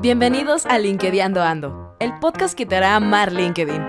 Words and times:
Bienvenidos 0.00 0.64
a 0.64 0.78
LinkedIn 0.78 1.36
Ando, 1.36 1.92
el 1.98 2.16
podcast 2.20 2.56
que 2.56 2.64
te 2.64 2.76
hará 2.76 2.94
amar 2.94 3.32
LinkedIn. 3.32 3.82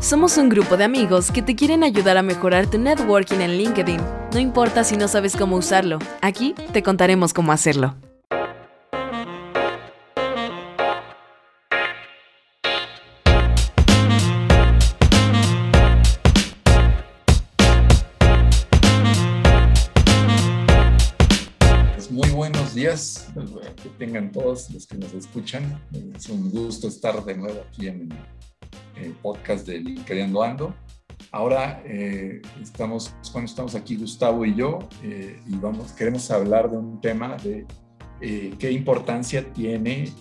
Somos 0.00 0.38
un 0.38 0.48
grupo 0.48 0.78
de 0.78 0.84
amigos 0.84 1.30
que 1.30 1.42
te 1.42 1.54
quieren 1.54 1.84
ayudar 1.84 2.16
a 2.16 2.22
mejorar 2.22 2.70
tu 2.70 2.78
networking 2.78 3.40
en 3.40 3.58
LinkedIn. 3.58 4.00
No 4.32 4.38
importa 4.38 4.82
si 4.82 4.96
no 4.96 5.08
sabes 5.08 5.36
cómo 5.36 5.56
usarlo, 5.56 5.98
aquí 6.22 6.54
te 6.72 6.82
contaremos 6.82 7.34
cómo 7.34 7.52
hacerlo. 7.52 7.94
Que 22.94 23.88
tengan 23.98 24.30
todos 24.30 24.70
los 24.70 24.86
que 24.86 24.96
nos 24.96 25.12
escuchan. 25.14 25.80
Es 26.14 26.28
un 26.28 26.50
gusto 26.50 26.88
estar 26.88 27.24
de 27.24 27.36
nuevo 27.36 27.60
aquí 27.68 27.88
en 27.88 28.08
el 28.96 29.12
podcast 29.14 29.66
de 29.66 29.80
LinkedIn 29.80 30.36
Ando. 30.36 30.74
Ahora 31.32 31.82
eh, 31.84 32.40
estamos, 32.62 33.12
bueno, 33.32 33.46
estamos 33.46 33.74
aquí 33.74 33.96
Gustavo 33.96 34.44
y 34.44 34.54
yo 34.54 34.78
eh, 35.02 35.40
y 35.46 35.56
vamos, 35.56 35.92
queremos 35.92 36.30
hablar 36.30 36.70
de 36.70 36.76
un 36.76 37.00
tema 37.00 37.36
de 37.42 37.66
eh, 38.20 38.54
qué 38.58 38.70
importancia 38.70 39.52
tiene 39.52 40.12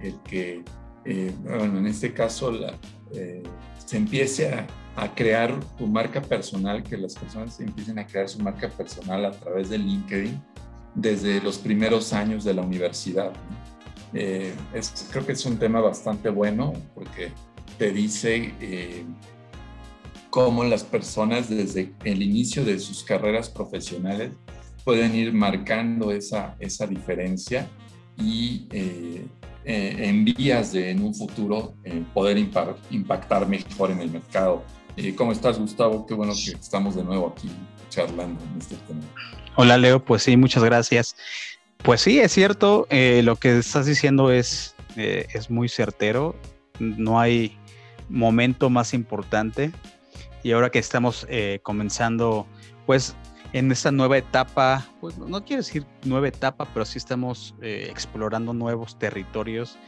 el 0.00 0.20
que, 0.22 0.62
bueno, 1.42 1.78
en 1.78 1.86
este 1.86 2.12
caso 2.12 2.52
se 3.86 3.96
empiece 3.96 4.52
a, 4.52 4.66
a, 4.96 5.14
crear 5.14 5.58
tu 5.78 5.86
marca 5.86 6.20
personal, 6.20 6.82
que 6.82 6.98
las 6.98 7.14
personas 7.14 7.58
empiecen 7.60 7.98
a 7.98 8.06
crear 8.06 8.28
su 8.28 8.38
marca 8.40 8.68
personal 8.68 9.24
a 9.24 9.30
través 9.30 9.70
de 9.70 9.78
LinkedIn 9.78 10.40
desde 10.94 11.40
los 11.40 11.58
primeros 11.58 12.12
años 12.12 12.44
de 12.44 12.54
la 12.54 12.62
universidad. 12.62 13.32
Eh, 14.12 14.54
creo 15.12 15.24
que 15.24 15.32
es 15.32 15.46
un 15.46 15.58
tema 15.58 15.80
bastante 15.80 16.30
bueno 16.30 16.72
porque 16.94 17.32
te 17.78 17.92
dice 17.92 18.52
eh, 18.60 19.04
cómo 20.30 20.64
las 20.64 20.82
personas 20.82 21.48
desde 21.48 21.94
el 22.04 22.22
inicio 22.22 22.64
de 22.64 22.78
sus 22.80 23.04
carreras 23.04 23.48
profesionales 23.48 24.32
pueden 24.84 25.14
ir 25.14 25.32
marcando 25.32 26.10
esa, 26.10 26.56
esa 26.58 26.86
diferencia 26.86 27.68
y 28.16 28.66
eh, 28.72 29.26
en 29.64 30.24
vías 30.24 30.72
de 30.72 30.90
en 30.90 31.02
un 31.02 31.14
futuro 31.14 31.74
poder 32.12 32.38
impactar 32.38 33.46
mejor 33.46 33.90
en 33.90 34.00
el 34.00 34.10
mercado. 34.10 34.64
¿Cómo 35.16 35.32
estás, 35.32 35.58
Gustavo? 35.58 36.04
Qué 36.06 36.14
bueno 36.14 36.32
que 36.32 36.52
estamos 36.52 36.96
de 36.96 37.04
nuevo 37.04 37.28
aquí 37.28 37.50
charlando 37.90 38.42
en 38.42 38.58
este 38.58 38.76
tema. 38.86 39.02
Hola 39.56 39.76
Leo, 39.78 40.04
pues 40.04 40.22
sí, 40.22 40.36
muchas 40.36 40.62
gracias. 40.62 41.16
Pues 41.78 42.00
sí, 42.02 42.20
es 42.20 42.32
cierto, 42.32 42.86
eh, 42.88 43.22
lo 43.24 43.36
que 43.36 43.58
estás 43.58 43.84
diciendo 43.84 44.30
es, 44.30 44.76
eh, 44.96 45.26
es 45.34 45.50
muy 45.50 45.68
certero, 45.68 46.36
no 46.78 47.18
hay 47.18 47.58
momento 48.08 48.70
más 48.70 48.94
importante. 48.94 49.72
Y 50.44 50.52
ahora 50.52 50.70
que 50.70 50.78
estamos 50.78 51.26
eh, 51.28 51.58
comenzando 51.62 52.46
pues 52.86 53.16
en 53.52 53.72
esta 53.72 53.90
nueva 53.90 54.18
etapa, 54.18 54.86
pues 55.00 55.18
no 55.18 55.44
quiero 55.44 55.62
decir 55.62 55.84
nueva 56.04 56.28
etapa, 56.28 56.66
pero 56.72 56.84
sí 56.84 56.98
estamos 56.98 57.54
explorando 57.60 58.52
nuevos 58.52 58.98
territorios 58.98 59.78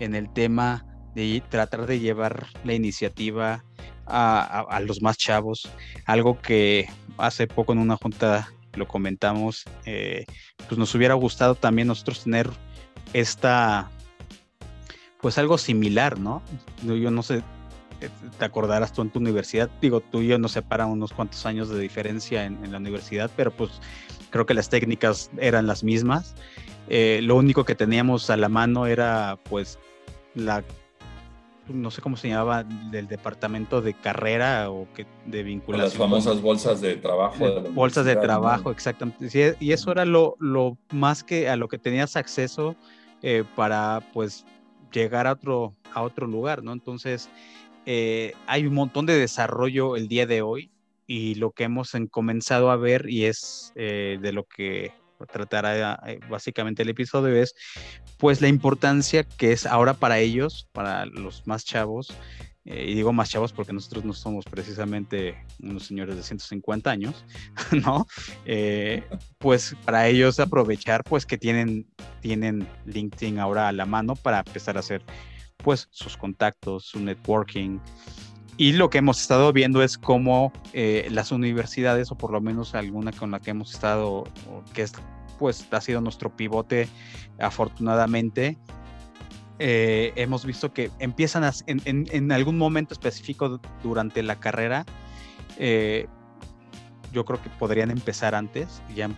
en 0.00 0.16
el 0.16 0.30
tema 0.32 0.84
de 1.14 1.42
tratar 1.48 1.86
de 1.86 2.00
llevar 2.00 2.46
la 2.64 2.74
iniciativa 2.74 3.64
a, 4.04 4.66
a, 4.68 4.80
los 4.80 5.00
más 5.00 5.16
chavos, 5.16 5.70
algo 6.06 6.40
que 6.40 6.88
hace 7.18 7.46
poco 7.46 7.72
en 7.72 7.78
una 7.78 7.96
junta 7.96 8.52
lo 8.74 8.86
comentamos, 8.86 9.64
eh, 9.84 10.24
pues 10.68 10.78
nos 10.78 10.94
hubiera 10.94 11.14
gustado 11.14 11.54
también 11.54 11.88
nosotros 11.88 12.24
tener 12.24 12.50
esta, 13.12 13.90
pues 15.20 15.38
algo 15.38 15.58
similar, 15.58 16.18
¿no? 16.18 16.42
Yo 16.82 17.10
no 17.10 17.22
sé, 17.22 17.42
eh, 18.00 18.08
te 18.38 18.44
acordarás 18.44 18.92
tú 18.92 19.02
en 19.02 19.10
tu 19.10 19.18
universidad, 19.18 19.70
digo, 19.80 20.00
tú 20.00 20.22
y 20.22 20.28
yo 20.28 20.38
nos 20.38 20.52
separan 20.52 20.88
unos 20.88 21.12
cuantos 21.12 21.46
años 21.46 21.68
de 21.68 21.78
diferencia 21.78 22.44
en, 22.44 22.70
la 22.70 22.78
universidad, 22.78 23.30
pero 23.36 23.50
pues 23.50 23.70
creo 24.30 24.46
que 24.46 24.54
las 24.54 24.68
técnicas 24.68 25.30
eran 25.38 25.66
las 25.66 25.84
mismas. 25.84 26.34
Eh, 26.88 27.20
lo 27.22 27.36
único 27.36 27.64
que 27.64 27.74
teníamos 27.74 28.28
a 28.30 28.36
la 28.36 28.48
mano 28.48 28.86
era 28.86 29.38
pues 29.48 29.78
la 30.34 30.64
no 31.68 31.90
sé 31.90 32.02
cómo 32.02 32.16
se 32.16 32.28
llamaba, 32.28 32.64
del 32.64 33.06
departamento 33.06 33.80
de 33.80 33.94
carrera 33.94 34.70
o 34.70 34.88
que 34.94 35.06
de 35.26 35.42
vinculación. 35.42 35.88
Las 35.88 35.96
famosas 35.96 36.40
bolsas 36.40 36.80
de 36.80 36.96
trabajo. 36.96 37.62
bolsas 37.72 38.04
de 38.04 38.16
trabajo, 38.16 38.70
exactamente. 38.70 39.56
Y 39.60 39.72
eso 39.72 39.92
era 39.92 40.04
lo, 40.04 40.36
lo, 40.40 40.76
más 40.90 41.22
que 41.22 41.48
a 41.48 41.56
lo 41.56 41.68
que 41.68 41.78
tenías 41.78 42.16
acceso 42.16 42.76
eh, 43.22 43.44
para 43.54 44.02
pues 44.12 44.44
llegar 44.92 45.26
a 45.26 45.32
otro, 45.32 45.74
a 45.92 46.02
otro 46.02 46.26
lugar, 46.26 46.62
¿no? 46.62 46.72
Entonces, 46.72 47.28
eh, 47.86 48.32
hay 48.46 48.66
un 48.66 48.74
montón 48.74 49.06
de 49.06 49.16
desarrollo 49.16 49.96
el 49.96 50.08
día 50.08 50.26
de 50.26 50.42
hoy 50.42 50.70
y 51.06 51.34
lo 51.36 51.50
que 51.50 51.64
hemos 51.64 51.92
comenzado 52.10 52.70
a 52.70 52.76
ver 52.76 53.08
y 53.08 53.24
es 53.24 53.72
eh, 53.74 54.18
de 54.20 54.32
lo 54.32 54.44
que 54.44 54.92
tratará 55.26 56.00
eh, 56.06 56.20
básicamente 56.28 56.82
el 56.82 56.88
episodio 56.88 57.34
es 57.34 57.54
pues 58.18 58.40
la 58.40 58.48
importancia 58.48 59.24
que 59.24 59.52
es 59.52 59.66
ahora 59.66 59.94
para 59.94 60.18
ellos, 60.18 60.68
para 60.72 61.06
los 61.06 61.46
más 61.46 61.64
chavos, 61.64 62.14
eh, 62.64 62.86
y 62.90 62.94
digo 62.94 63.12
más 63.12 63.28
chavos 63.28 63.52
porque 63.52 63.72
nosotros 63.72 64.04
no 64.04 64.12
somos 64.12 64.44
precisamente 64.44 65.34
unos 65.60 65.84
señores 65.84 66.14
de 66.14 66.22
150 66.22 66.90
años, 66.90 67.24
¿no? 67.72 68.06
Eh, 68.44 69.02
pues 69.38 69.74
para 69.84 70.06
ellos 70.06 70.38
aprovechar 70.38 71.02
pues 71.02 71.26
que 71.26 71.38
tienen, 71.38 71.86
tienen 72.20 72.68
LinkedIn 72.86 73.40
ahora 73.40 73.68
a 73.68 73.72
la 73.72 73.84
mano 73.84 74.14
para 74.14 74.38
empezar 74.38 74.76
a 74.76 74.80
hacer 74.80 75.02
pues 75.56 75.88
sus 75.90 76.16
contactos, 76.16 76.84
su 76.86 77.00
networking, 77.00 77.78
y 78.56 78.72
lo 78.72 78.90
que 78.90 78.98
hemos 78.98 79.20
estado 79.20 79.52
viendo 79.52 79.82
es 79.82 79.96
cómo 79.96 80.52
eh, 80.72 81.08
las 81.10 81.32
universidades, 81.32 82.10
o 82.10 82.16
por 82.16 82.32
lo 82.32 82.40
menos 82.40 82.74
alguna 82.74 83.12
con 83.12 83.30
la 83.30 83.40
que 83.40 83.50
hemos 83.50 83.72
estado, 83.72 84.24
que 84.74 84.82
es, 84.82 84.92
pues 85.38 85.66
ha 85.70 85.80
sido 85.80 86.00
nuestro 86.00 86.36
pivote 86.36 86.88
afortunadamente, 87.38 88.58
eh, 89.58 90.12
hemos 90.16 90.44
visto 90.44 90.72
que 90.72 90.90
empiezan 90.98 91.50
en, 91.66 92.32
algún 92.32 92.58
momento 92.58 92.92
específico 92.94 93.60
durante 93.82 94.22
la 94.22 94.36
carrera, 94.36 94.84
eh, 95.58 96.06
yo 97.12 97.24
creo 97.24 97.42
que 97.42 97.48
podrían 97.50 97.90
empezar 97.90 98.34
antes, 98.34 98.82
ya 98.94 99.08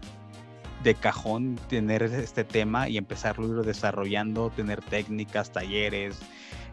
de 0.85 0.95
cajón 0.95 1.59
tener 1.69 2.03
este 2.03 2.45
tema 2.45 2.89
y 2.89 2.99
empezarlo 2.99 3.63
desarrollando, 3.63 4.51
tener 4.51 4.83
técnicas, 4.83 5.51
talleres, 5.51 6.21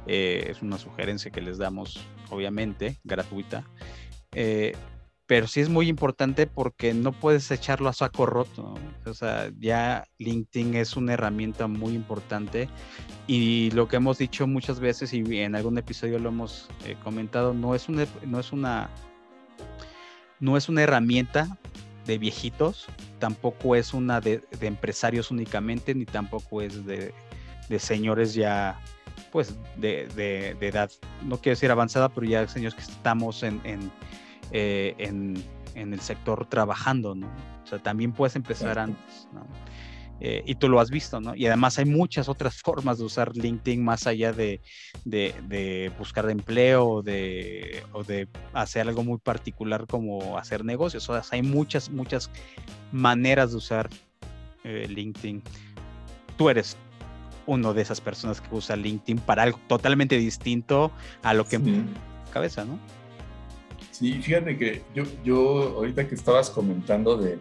es 0.06 0.62
una 0.62 0.78
sugerencia 0.78 1.32
que 1.32 1.42
les 1.42 1.58
damos, 1.60 2.06
obviamente, 2.32 3.00
gratuita. 3.04 3.64
Eh, 4.34 4.74
pero 5.32 5.48
sí 5.48 5.62
es 5.62 5.70
muy 5.70 5.88
importante 5.88 6.46
porque 6.46 6.94
no 6.94 7.14
puedes 7.14 7.50
echarlo 7.52 7.88
a 7.88 7.94
saco 7.94 8.26
roto. 8.26 8.74
O 9.06 9.14
sea, 9.14 9.50
ya 9.60 10.04
LinkedIn 10.18 10.76
es 10.76 10.98
una 10.98 11.14
herramienta 11.14 11.68
muy 11.68 11.94
importante 11.94 12.68
y 13.28 13.72
lo 13.72 13.88
que 13.88 13.96
hemos 13.96 14.18
dicho 14.18 14.46
muchas 14.46 14.82
veces 14.82 15.14
y 15.14 15.40
en 15.40 15.56
algún 15.56 15.78
episodio 15.78 16.20
lo 16.20 16.28
hemos 16.28 16.68
eh, 16.86 16.98
comentado, 17.02 17.54
no 17.54 17.76
es 17.76 17.88
una, 17.88 18.06
no 18.26 18.42
es 18.42 18.52
una, 18.52 18.90
no 20.42 20.58
es 20.58 20.68
una 20.68 20.84
herramienta 20.84 21.58
de 22.06 22.18
viejitos, 22.18 22.88
tampoco 23.20 23.78
es 23.78 23.94
una 23.94 24.20
de, 24.20 24.44
empresarios 24.60 25.32
únicamente, 25.32 25.96
ni 25.96 26.06
tampoco 26.06 26.62
es 26.62 26.86
de, 26.86 27.14
de 27.70 27.80
señores 27.80 28.34
ya 28.34 28.82
pues 29.32 29.56
de, 29.78 30.08
de, 30.16 30.68
edad, 30.68 30.92
no 31.24 31.38
quiero 31.38 31.56
decir 31.56 31.72
avanzada, 31.72 32.10
pero 32.10 32.28
ya 32.28 32.48
señores 32.48 32.76
que 32.76 32.82
estamos 32.82 33.44
en, 33.44 33.62
en, 33.64 33.92
eh, 34.52 34.96
en, 34.98 35.44
en, 35.76 35.94
el 35.94 36.02
sector 36.02 36.46
trabajando, 36.48 37.16
¿no? 37.16 37.28
O 37.64 37.68
sea, 37.68 37.80
también 37.80 38.12
puedes 38.12 38.36
empezar 38.36 38.78
antes, 38.78 39.28
¿no? 39.34 39.46
Eh, 40.24 40.44
y 40.46 40.54
tú 40.54 40.70
lo 40.70 40.80
has 40.80 40.92
visto, 40.92 41.20
¿no? 41.20 41.36
Y 41.36 41.48
además 41.48 41.80
hay 41.80 41.86
muchas 41.86 42.30
otras 42.30 42.62
formas 42.62 43.00
de 43.00 43.06
usar 43.06 43.36
LinkedIn 43.36 43.84
más 43.84 44.06
allá 44.06 44.32
de, 44.32 44.62
de, 45.04 45.34
de 45.48 45.92
buscar 45.98 46.30
empleo 46.30 46.88
o 46.88 47.02
de, 47.02 47.84
o 47.92 48.04
de 48.04 48.28
hacer 48.54 48.88
algo 48.88 49.04
muy 49.04 49.18
particular 49.18 49.88
como 49.88 50.38
hacer 50.38 50.64
negocios. 50.64 51.10
O 51.10 51.20
sea, 51.20 51.24
hay 51.32 51.42
muchas, 51.42 51.90
muchas 51.90 52.30
maneras 52.92 53.50
de 53.50 53.58
usar 53.58 53.90
eh, 54.64 54.86
LinkedIn. 54.88 55.42
Tú 56.38 56.52
eres 56.52 56.78
uno 57.46 57.74
de 57.74 57.82
esas 57.82 58.02
personas 58.02 58.42
que 58.42 58.54
usa 58.56 58.76
LinkedIn 58.76 59.20
para 59.20 59.44
algo 59.44 59.60
totalmente 59.68 60.18
distinto 60.18 60.92
a 61.24 61.34
lo 61.34 61.46
que 61.46 61.58
sí. 61.58 61.86
cabeza, 62.32 62.66
¿no? 62.66 62.80
Sí, 63.92 64.14
fíjate 64.14 64.58
que 64.58 64.82
yo, 64.96 65.04
yo 65.24 65.76
ahorita 65.76 66.08
que 66.08 66.16
estabas 66.16 66.50
comentando 66.50 67.18
de, 67.18 67.38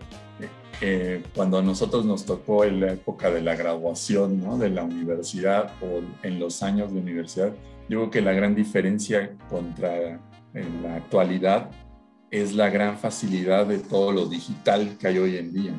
eh, 0.82 1.22
cuando 1.34 1.58
a 1.58 1.62
nosotros 1.62 2.04
nos 2.06 2.24
tocó 2.24 2.64
en 2.64 2.80
la 2.80 2.92
época 2.92 3.30
de 3.30 3.42
la 3.42 3.54
graduación 3.54 4.42
¿no? 4.42 4.56
de 4.56 4.70
la 4.70 4.82
universidad 4.82 5.72
o 5.82 6.00
en 6.22 6.38
los 6.38 6.62
años 6.62 6.92
de 6.92 7.00
universidad, 7.00 7.52
yo 7.88 7.98
creo 7.98 8.10
que 8.10 8.20
la 8.22 8.32
gran 8.32 8.54
diferencia 8.54 9.36
contra 9.48 10.20
en 10.54 10.82
la 10.82 10.96
actualidad 10.96 11.70
es 12.30 12.54
la 12.54 12.70
gran 12.70 12.98
facilidad 12.98 13.66
de 13.66 13.78
todo 13.78 14.12
lo 14.12 14.26
digital 14.26 14.96
que 14.98 15.08
hay 15.08 15.18
hoy 15.18 15.36
en 15.36 15.52
día. 15.52 15.72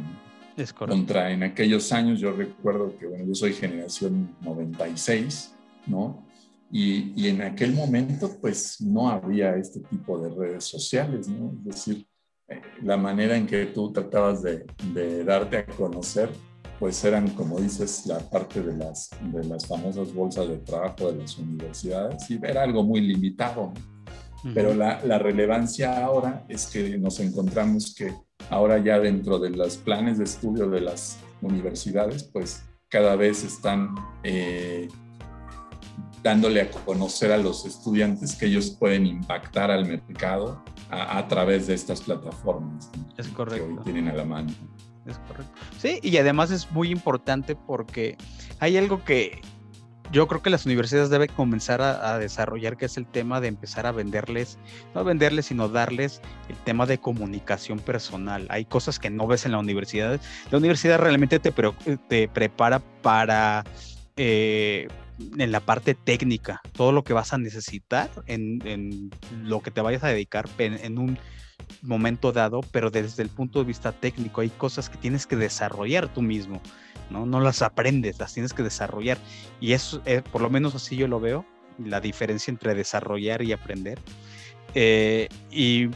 Es 0.58 0.74
correcto. 0.74 0.98
Contra 0.98 1.32
en 1.32 1.44
aquellos 1.44 1.92
años, 1.92 2.20
yo 2.20 2.32
recuerdo 2.32 2.98
que, 2.98 3.08
bueno, 3.08 3.26
yo 3.26 3.36
soy 3.36 3.54
generación 3.54 4.36
96, 4.42 5.56
¿no? 5.88 6.26
Y, 6.72 7.14
y, 7.22 7.28
en 7.28 7.42
aquel 7.42 7.74
momento, 7.74 8.38
pues 8.40 8.80
no 8.80 9.10
había 9.10 9.56
este 9.58 9.82
tipo 9.82 10.18
de 10.20 10.30
redes 10.30 10.64
sociales, 10.64 11.28
¿no? 11.28 11.52
Es 11.58 11.66
decir, 11.66 12.08
eh, 12.48 12.62
la 12.84 12.96
manera 12.96 13.36
en 13.36 13.46
que 13.46 13.66
tú 13.68 13.92
tratabas 13.92 14.42
de, 14.42 14.66
de, 14.94 15.24
darte 15.26 15.58
a 15.58 15.66
conocer, 15.66 16.30
pues 16.80 17.04
eran, 17.04 17.28
como 17.30 17.60
dices, 17.60 18.06
la 18.06 18.20
parte 18.20 18.62
de 18.62 18.76
las, 18.76 19.10
de 19.34 19.44
las 19.44 19.68
famosas 19.68 20.14
bolsas 20.14 20.48
de 20.48 20.58
trabajo 20.58 21.12
de 21.12 21.20
las 21.20 21.38
universidades 21.38 22.30
y 22.32 22.40
era 22.42 22.64
algo 22.64 22.84
muy 22.84 23.02
limitado. 23.02 23.74
Pero 24.56 24.74
la, 24.74 25.00
la 25.06 25.20
relevancia 25.20 26.04
ahora 26.04 26.44
es 26.50 26.66
que 26.66 26.98
nos 26.98 27.20
encontramos 27.20 27.94
que 27.94 28.12
ahora 28.50 28.80
ya 28.80 29.00
dentro 29.00 29.40
de 29.40 29.52
los 29.52 29.78
planes 29.78 30.18
de 30.18 30.26
estudio 30.26 30.70
de 30.70 30.82
las 30.82 31.20
universidades, 31.42 32.24
pues 32.24 32.64
cada 32.90 33.16
vez 33.16 33.44
están 33.44 33.96
eh, 34.24 34.88
dándole 36.24 36.62
a 36.62 36.72
conocer 36.72 37.32
a 37.32 37.38
los 37.38 37.66
estudiantes 37.66 38.36
que 38.36 38.46
ellos 38.48 38.70
pueden 38.72 39.06
impactar 39.06 39.72
al 39.72 39.86
mercado 39.86 40.64
a, 40.90 41.18
a 41.18 41.28
través 41.28 41.68
de 41.68 41.74
estas 41.74 42.02
plataformas 42.02 42.92
es 43.18 43.28
correcto. 43.30 43.66
que 43.66 43.74
hoy 43.74 43.80
tienen 43.84 44.08
a 44.08 44.14
la 44.14 44.26
mano. 44.26 44.52
Es 45.06 45.18
correcto. 45.20 45.52
Sí, 45.80 46.00
y 46.04 46.18
además 46.18 46.52
es 46.52 46.72
muy 46.72 46.92
importante 46.92 47.56
porque 47.56 48.18
hay 48.60 48.78
algo 48.78 49.04
que 49.04 49.42
yo 50.12 50.28
creo 50.28 50.42
que 50.42 50.50
las 50.50 50.66
universidades 50.66 51.10
deben 51.10 51.30
comenzar 51.36 51.82
a, 51.82 52.14
a, 52.14 52.20
desarrollar, 52.20 52.78
que 52.78 52.86
es 52.86 52.98
el 52.98 53.06
tema 53.06 53.42
de 53.42 53.48
empezar 53.48 53.86
a 53.86 53.92
venderles, 53.92 54.58
no 54.94 55.04
venderles, 55.04 55.48
sino 55.48 55.70
darles 55.70 56.22
el 56.50 56.56
tema 56.58 56.86
de 56.86 56.98
comunicación 56.98 57.80
personal. 57.80 58.48
Hay 58.50 58.66
cosas 58.66 59.00
que 59.00 59.10
no 59.10 59.28
ves 59.28 59.46
en 59.46 59.54
la 59.54 59.60
universidad. 59.60 60.20
La 60.52 60.58
universidad 60.58 61.00
realmente 61.00 61.40
te, 61.40 61.54
te 62.08 62.28
prepara 62.28 62.80
para... 63.02 63.64
Eh, 64.18 64.88
en 65.38 65.52
la 65.52 65.60
parte 65.60 65.96
técnica, 65.96 66.62
todo 66.74 66.92
lo 66.92 67.04
que 67.04 67.14
vas 67.14 67.34
a 67.34 67.38
necesitar 67.38 68.10
en, 68.28 68.66
en 68.66 69.12
lo 69.44 69.62
que 69.62 69.72
te 69.72 69.82
vayas 69.82 70.04
a 70.04 70.08
dedicar 70.08 70.48
en, 70.58 70.98
un 70.98 71.18
momento 71.82 72.32
dado, 72.32 72.62
pero 72.72 72.90
desde 72.90 73.24
el 73.24 73.30
punto 73.30 73.60
de 73.60 73.66
vista 73.66 73.92
técnico 73.92 74.42
hay 74.42 74.50
cosas 74.50 74.90
que 74.90 74.98
tienes 74.98 75.26
que 75.26 75.36
desarrollar 75.36 76.08
tú 76.14 76.22
mismo, 76.22 76.62
¿no? 77.10 77.26
No 77.26 77.40
las 77.40 77.62
aprendes, 77.62 78.20
las 78.20 78.34
tienes 78.34 78.54
que 78.54 78.64
desarrollar. 78.64 79.18
Y 79.60 79.74
eso, 79.74 80.02
eh, 80.06 80.22
por 80.32 80.42
lo 80.42 80.50
menos 80.50 80.76
así 80.76 80.96
yo 80.96 81.08
lo 81.08 81.20
veo, 81.20 81.46
la 81.78 82.02
diferencia 82.02 82.52
entre 82.52 82.76
desarrollar 82.76 83.42
y 83.42 83.54
aprender. 83.54 84.00
Eh, 84.76 85.28
y, 85.50 85.90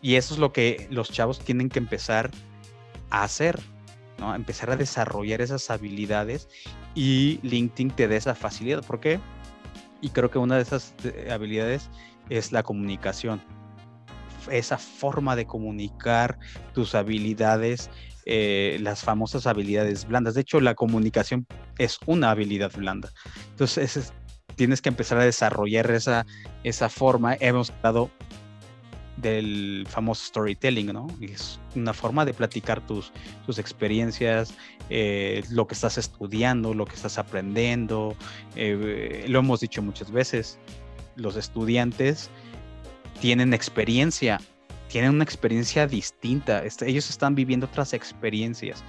y 0.00 0.14
eso 0.16 0.34
es 0.34 0.40
lo 0.40 0.52
que 0.52 0.86
los 0.90 1.10
chavos 1.10 1.40
tienen 1.40 1.68
que 1.68 1.78
empezar 1.78 2.30
a 3.10 3.24
hacer, 3.24 3.60
¿no? 4.18 4.34
Empezar 4.34 4.70
a 4.70 4.76
desarrollar 4.76 5.40
esas 5.40 5.70
habilidades 5.70 6.48
y 6.94 7.38
LinkedIn 7.42 7.90
te 7.90 8.08
da 8.08 8.16
esa 8.16 8.34
facilidad. 8.34 8.84
¿Por 8.84 9.00
qué? 9.00 9.20
Y 10.00 10.10
creo 10.10 10.30
que 10.30 10.38
una 10.38 10.56
de 10.56 10.62
esas 10.62 10.94
eh, 11.04 11.28
habilidades 11.30 11.88
es 12.28 12.52
la 12.52 12.62
comunicación. 12.62 13.40
Esa 14.50 14.78
forma 14.78 15.36
de 15.36 15.46
comunicar 15.46 16.38
tus 16.74 16.94
habilidades, 16.94 17.90
eh, 18.24 18.78
las 18.80 19.02
famosas 19.02 19.46
habilidades 19.46 20.06
blandas. 20.06 20.34
De 20.34 20.42
hecho, 20.42 20.60
la 20.60 20.74
comunicación 20.74 21.46
es 21.78 21.98
una 22.06 22.30
habilidad 22.30 22.72
blanda. 22.76 23.10
Entonces, 23.50 23.96
es, 23.96 24.12
tienes 24.56 24.82
que 24.82 24.88
empezar 24.88 25.18
a 25.18 25.24
desarrollar 25.24 25.90
esa, 25.90 26.26
esa 26.64 26.88
forma. 26.88 27.36
Hemos 27.40 27.72
dado 27.82 28.10
del 29.16 29.86
famoso 29.88 30.26
storytelling, 30.26 30.92
¿no? 30.92 31.06
Es 31.20 31.60
una 31.74 31.92
forma 31.92 32.24
de 32.24 32.34
platicar 32.34 32.84
tus, 32.86 33.12
tus 33.46 33.58
experiencias, 33.58 34.54
eh, 34.90 35.42
lo 35.50 35.66
que 35.66 35.74
estás 35.74 35.98
estudiando, 35.98 36.74
lo 36.74 36.86
que 36.86 36.94
estás 36.94 37.18
aprendiendo. 37.18 38.14
Eh, 38.56 39.24
lo 39.28 39.38
hemos 39.40 39.60
dicho 39.60 39.82
muchas 39.82 40.10
veces, 40.10 40.58
los 41.16 41.36
estudiantes 41.36 42.30
tienen 43.20 43.54
experiencia, 43.54 44.40
tienen 44.88 45.14
una 45.14 45.24
experiencia 45.24 45.86
distinta, 45.86 46.62
ellos 46.64 47.10
están 47.10 47.34
viviendo 47.34 47.66
otras 47.66 47.92
experiencias 47.92 48.84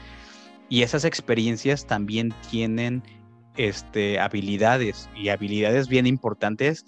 y 0.69 0.81
esas 0.81 1.05
experiencias 1.05 1.85
también 1.85 2.33
tienen 2.49 3.03
este, 3.57 4.19
habilidades 4.19 5.09
y 5.15 5.29
habilidades 5.29 5.87
bien 5.87 6.07
importantes 6.07 6.85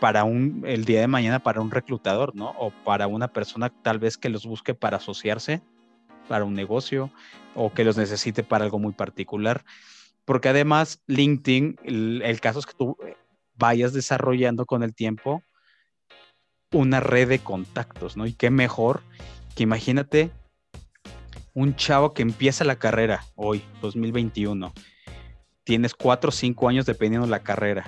para 0.00 0.24
un, 0.24 0.64
el 0.66 0.84
día 0.84 1.00
de 1.00 1.06
mañana 1.06 1.38
para 1.40 1.60
un 1.60 1.70
reclutador, 1.70 2.34
¿no? 2.34 2.50
O 2.58 2.70
para 2.84 3.06
una 3.06 3.28
persona 3.28 3.70
tal 3.82 3.98
vez 3.98 4.16
que 4.16 4.28
los 4.28 4.46
busque 4.46 4.74
para 4.74 4.98
asociarse, 4.98 5.60
para 6.28 6.44
un 6.44 6.54
negocio, 6.54 7.10
o 7.54 7.72
que 7.72 7.84
los 7.84 7.96
necesite 7.96 8.42
para 8.42 8.64
algo 8.64 8.78
muy 8.78 8.92
particular. 8.92 9.64
Porque 10.24 10.48
además 10.48 11.02
LinkedIn, 11.06 11.78
el, 11.84 12.22
el 12.22 12.40
caso 12.40 12.60
es 12.60 12.66
que 12.66 12.74
tú 12.74 12.96
vayas 13.56 13.92
desarrollando 13.92 14.66
con 14.66 14.82
el 14.82 14.94
tiempo 14.94 15.42
una 16.72 17.00
red 17.00 17.28
de 17.28 17.38
contactos, 17.38 18.16
¿no? 18.16 18.26
Y 18.26 18.32
qué 18.32 18.50
mejor 18.50 19.02
que 19.54 19.62
imagínate 19.62 20.30
un 21.54 21.74
chavo 21.74 22.12
que 22.12 22.22
empieza 22.22 22.64
la 22.64 22.76
carrera 22.76 23.24
hoy, 23.34 23.62
2021. 23.82 24.72
Tienes 25.64 25.94
cuatro 25.94 26.28
o 26.28 26.32
cinco 26.32 26.68
años 26.68 26.86
dependiendo 26.86 27.26
de 27.26 27.30
la 27.30 27.42
carrera. 27.42 27.84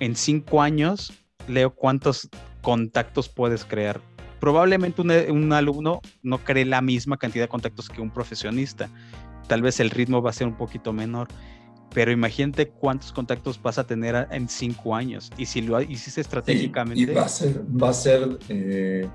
En 0.00 0.16
cinco 0.16 0.62
años 0.62 1.12
Leo, 1.48 1.74
¿cuántos 1.74 2.28
contactos 2.62 3.28
puedes 3.28 3.64
crear? 3.64 4.00
Probablemente 4.40 5.02
un, 5.02 5.10
un, 5.10 5.52
alumno 5.52 6.00
no 6.22 6.38
cree 6.38 6.64
la 6.64 6.82
misma 6.82 7.16
cantidad 7.16 7.44
de 7.44 7.48
contactos 7.48 7.88
que 7.88 8.00
un 8.00 8.10
profesionista. 8.10 8.90
Tal 9.46 9.62
vez 9.62 9.80
el 9.80 9.90
ritmo 9.90 10.22
va 10.22 10.30
a 10.30 10.34
ser 10.34 10.46
un 10.46 10.56
poquito 10.56 10.92
menor, 10.92 11.28
pero 11.96 12.12
imagínate 12.12 12.68
cuántos 12.68 13.10
contactos 13.10 13.58
vas 13.62 13.78
a 13.78 13.86
tener 13.86 14.28
en 14.30 14.50
cinco 14.50 14.94
años. 14.94 15.32
Y 15.38 15.46
si 15.46 15.62
lo 15.62 15.80
hiciste 15.80 16.20
estratégicamente. 16.20 17.00
Y 17.00 17.06
va 17.06 17.22
a 17.22 17.28
ser, 17.30 17.62
va 17.62 17.88
a 17.88 17.94
ser 17.94 18.38
eh, 18.50 19.08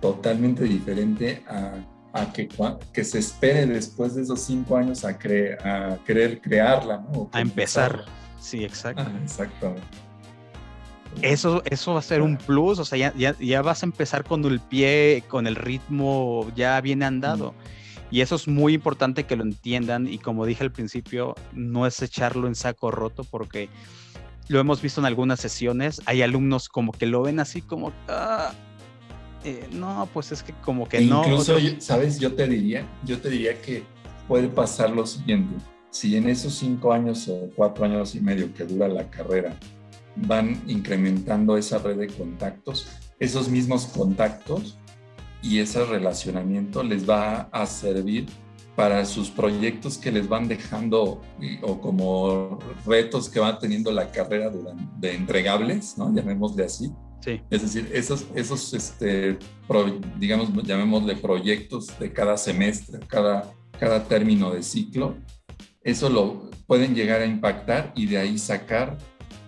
totalmente 0.00 0.64
diferente 0.64 1.44
a, 1.46 1.74
a 2.12 2.32
que, 2.32 2.48
que, 2.92 3.04
se 3.04 3.20
espere 3.20 3.66
después 3.66 4.16
de 4.16 4.22
esos 4.22 4.40
cinco 4.40 4.76
años 4.76 5.04
a, 5.04 5.16
cre 5.16 5.56
a 5.62 5.96
querer 6.04 6.40
crearla, 6.40 7.06
¿no? 7.12 7.30
A 7.30 7.40
empezar. 7.40 8.04
Sí, 8.40 8.64
exacto. 8.64 9.04
Ah, 9.06 9.20
exactamente. 9.22 9.86
Eso, 11.22 11.62
eso 11.66 11.92
va 11.92 12.00
a 12.00 12.02
ser 12.02 12.20
un 12.20 12.36
plus, 12.36 12.80
o 12.80 12.84
sea, 12.84 12.98
ya, 12.98 13.14
ya, 13.16 13.36
ya, 13.38 13.62
vas 13.62 13.84
a 13.84 13.86
empezar 13.86 14.24
con 14.24 14.44
el 14.44 14.58
pie, 14.58 15.22
con 15.28 15.46
el 15.46 15.54
ritmo 15.54 16.50
ya 16.56 16.80
bien 16.80 17.04
andado. 17.04 17.52
Mm. 17.52 17.83
Y 18.14 18.20
eso 18.20 18.36
es 18.36 18.46
muy 18.46 18.74
importante 18.74 19.24
que 19.24 19.34
lo 19.34 19.42
entiendan 19.42 20.06
y 20.06 20.18
como 20.18 20.46
dije 20.46 20.62
al 20.62 20.70
principio, 20.70 21.34
no 21.52 21.84
es 21.84 22.00
echarlo 22.00 22.46
en 22.46 22.54
saco 22.54 22.92
roto 22.92 23.24
porque 23.24 23.68
lo 24.46 24.60
hemos 24.60 24.80
visto 24.80 25.00
en 25.00 25.06
algunas 25.06 25.40
sesiones, 25.40 26.00
hay 26.06 26.22
alumnos 26.22 26.68
como 26.68 26.92
que 26.92 27.06
lo 27.06 27.22
ven 27.22 27.40
así 27.40 27.60
como, 27.60 27.92
ah, 28.06 28.52
eh, 29.42 29.66
no, 29.72 30.08
pues 30.14 30.30
es 30.30 30.44
que 30.44 30.52
como 30.62 30.88
que 30.88 30.98
e 30.98 31.06
no. 31.06 31.24
Incluso, 31.24 31.56
¿sabes? 31.80 32.20
Yo 32.20 32.32
te 32.34 32.46
diría, 32.46 32.86
yo 33.04 33.18
te 33.18 33.30
diría 33.30 33.60
que 33.60 33.82
puede 34.28 34.46
pasar 34.46 34.90
lo 34.90 35.08
siguiente, 35.08 35.56
si 35.90 36.16
en 36.16 36.28
esos 36.28 36.54
cinco 36.54 36.92
años 36.92 37.26
o 37.26 37.50
cuatro 37.56 37.84
años 37.84 38.14
y 38.14 38.20
medio 38.20 38.54
que 38.54 38.62
dura 38.62 38.86
la 38.86 39.10
carrera, 39.10 39.58
van 40.14 40.62
incrementando 40.68 41.56
esa 41.56 41.78
red 41.78 41.96
de 41.96 42.06
contactos, 42.06 42.86
esos 43.18 43.48
mismos 43.48 43.86
contactos 43.86 44.78
y 45.44 45.58
ese 45.58 45.84
relacionamiento 45.84 46.82
les 46.82 47.08
va 47.08 47.48
a 47.52 47.66
servir 47.66 48.26
para 48.74 49.04
sus 49.04 49.28
proyectos 49.30 49.98
que 49.98 50.10
les 50.10 50.26
van 50.26 50.48
dejando 50.48 51.20
o 51.62 51.80
como 51.80 52.58
retos 52.86 53.28
que 53.28 53.38
va 53.38 53.58
teniendo 53.58 53.92
la 53.92 54.10
carrera 54.10 54.48
de, 54.48 54.60
de 54.98 55.14
entregables, 55.14 55.96
¿no? 55.98 56.12
Llamémosle 56.12 56.64
así. 56.64 56.90
Sí. 57.20 57.40
Es 57.50 57.62
decir, 57.62 57.90
esos, 57.92 58.26
esos 58.34 58.72
este, 58.72 59.38
pro, 59.68 60.00
digamos, 60.18 60.50
llamémosle 60.64 61.16
proyectos 61.16 61.96
de 61.98 62.12
cada 62.12 62.36
semestre, 62.36 62.98
cada, 63.06 63.52
cada 63.78 64.04
término 64.04 64.50
de 64.50 64.62
ciclo, 64.62 65.14
eso 65.82 66.08
lo 66.08 66.50
pueden 66.66 66.94
llegar 66.94 67.20
a 67.20 67.26
impactar 67.26 67.92
y 67.94 68.06
de 68.06 68.18
ahí 68.18 68.38
sacar 68.38 68.96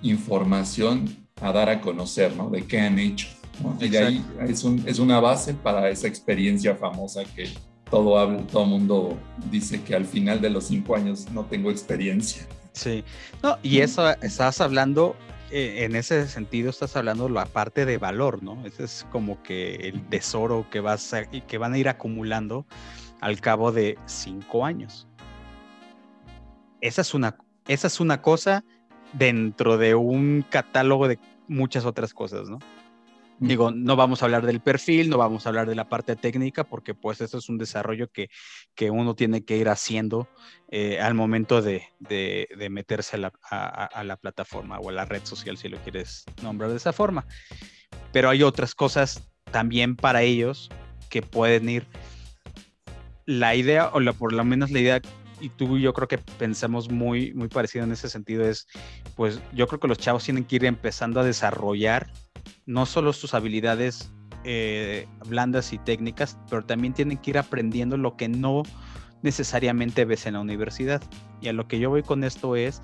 información 0.03 1.27
a 1.41 1.53
dar 1.53 1.69
a 1.69 1.81
conocer, 1.81 2.37
¿no? 2.37 2.51
De 2.51 2.67
qué 2.67 2.81
han 2.81 2.99
hecho. 2.99 3.29
¿No? 3.63 3.77
Y 3.81 3.89
de 3.89 3.99
ahí 3.99 4.25
es, 4.49 4.65
un, 4.65 4.83
es, 4.87 4.99
una 4.99 5.21
base 5.21 5.55
para 5.55 5.89
esa 5.91 6.09
experiencia 6.09 6.75
famosa 6.77 7.25
que 7.25 7.49
todo, 7.91 8.19
habla, 8.19 8.47
todo 8.47 8.67
mundo 8.67 9.17
dice 9.51 9.83
que 9.83 9.95
al 9.95 10.05
final 10.05 10.41
de 10.41 10.51
los 10.51 10.67
cinco 10.67 10.97
años 10.97 11.27
no 11.33 11.45
tengo 11.45 11.71
experiencia. 11.71 12.47
Sí, 12.73 13.05
no, 13.43 13.59
y 13.63 13.81
eso 13.81 14.11
estás 14.21 14.61
hablando, 14.61 15.17
eh, 15.51 15.85
en 15.85 15.97
ese 15.97 16.29
sentido 16.29 16.69
estás 16.69 16.95
hablando 16.97 17.29
la 17.29 17.47
parte 17.47 17.87
de 17.87 17.97
valor, 17.97 18.43
¿no? 18.43 18.65
Ese 18.67 18.85
es 18.85 19.07
como 19.11 19.43
que 19.43 19.77
el 19.77 20.07
tesoro 20.09 20.67
que, 20.71 20.81
vas 20.81 21.15
a, 21.15 21.25
que 21.25 21.59
van 21.59 21.73
a 21.73 21.79
ir 21.79 21.89
acumulando 21.89 22.67
al 23.21 23.41
cabo 23.41 23.73
de 23.73 23.99
cinco 24.05 24.67
años. 24.67 25.09
Esa 26.83 27.01
es 27.01 27.15
una, 27.15 27.39
esa 27.67 27.87
es 27.87 28.01
una 28.01 28.21
cosa 28.21 28.63
dentro 29.15 29.79
de 29.79 29.95
un 29.95 30.45
catálogo 30.49 31.09
de 31.09 31.19
muchas 31.49 31.85
otras 31.85 32.13
cosas, 32.13 32.49
¿no? 32.49 32.59
Digo, 33.39 33.71
no 33.71 33.97
vamos 33.97 34.23
a 34.23 34.25
hablar 34.25 34.47
del 34.47 34.61
perfil, 34.61 35.11
no 35.11 35.19
vamos 35.19 35.45
a 35.45 35.51
hablar 35.51 35.69
de 35.69 35.75
la 35.75 35.89
parte 35.89 36.17
técnica, 36.17 36.65
porque 36.65 36.95
pues 36.95 37.21
eso 37.21 37.37
es 37.37 37.49
un 37.51 37.59
desarrollo 37.59 38.11
que, 38.11 38.31
que 38.75 38.91
uno 38.91 39.15
tiene 39.15 39.45
que 39.45 39.59
ir 39.59 39.69
haciendo 39.69 40.27
eh, 40.71 41.01
al 41.01 41.15
momento 41.15 41.61
de, 41.61 41.83
de, 42.01 42.69
meterse 42.71 43.17
a 43.17 43.19
la, 43.19 43.33
a, 43.51 44.05
la, 44.05 44.17
plataforma 44.17 44.79
o 44.79 44.89
a 44.89 44.93
la 44.93 45.05
red 45.05 45.23
social, 45.25 45.59
si 45.59 45.69
lo 45.69 45.77
quieres 45.79 46.25
nombrar 46.43 46.71
de 46.71 46.77
esa 46.77 46.95
forma. 46.95 47.27
Pero 48.11 48.31
hay 48.31 48.43
otras 48.43 48.75
cosas 48.75 49.29
también 49.51 49.97
para 49.97 50.23
ellos 50.23 50.71
que 51.11 51.21
pueden 51.21 51.69
ir. 51.69 51.87
La 53.27 53.55
idea, 53.55 53.91
o 53.93 54.01
la, 54.01 54.15
por 54.15 54.33
lo 54.33 54.45
menos 54.45 54.71
la 54.71 54.81
idea 54.81 55.03
y 55.41 55.51
tú 55.51 55.77
y 55.77 55.83
yo 55.83 55.93
creo 55.93 56.09
que 56.09 56.19
pensamos 56.19 56.91
muy, 56.91 57.35
muy 57.35 57.49
parecido 57.49 57.85
en 57.85 57.93
ese 57.93 58.09
sentido, 58.09 58.49
es, 58.49 58.67
pues 59.15 59.41
yo 59.53 59.67
creo 59.67 59.79
que 59.79 59.89
los 59.89 59.99
chavos 59.99 60.25
tienen 60.25 60.45
que 60.45 60.57
ir 60.57 60.65
empezando 60.65 61.21
a 61.21 61.25
desarrollar 61.25 62.11
no 62.67 62.85
solo 62.85 63.13
sus 63.13 63.35
habilidades 63.35 64.13
eh, 64.45 65.09
blandas 65.27 65.73
y 65.73 65.79
técnicas, 65.79 66.39
pero 66.51 66.65
también 66.65 66.95
tienen 66.95 67.19
que 67.19 67.31
ir 67.31 67.39
aprendiendo 67.39 67.97
lo 67.97 68.17
que 68.17 68.29
no 68.29 68.63
necesariamente 69.23 70.05
ves 70.05 70.27
en 70.27 70.35
la 70.35 70.41
universidad. 70.41 71.03
Y 71.41 71.49
a 71.49 71.53
lo 71.53 71.67
que 71.67 71.79
yo 71.79 71.91
voy 71.91 72.03
con 72.03 72.25
esto 72.25 72.57
es 72.57 72.83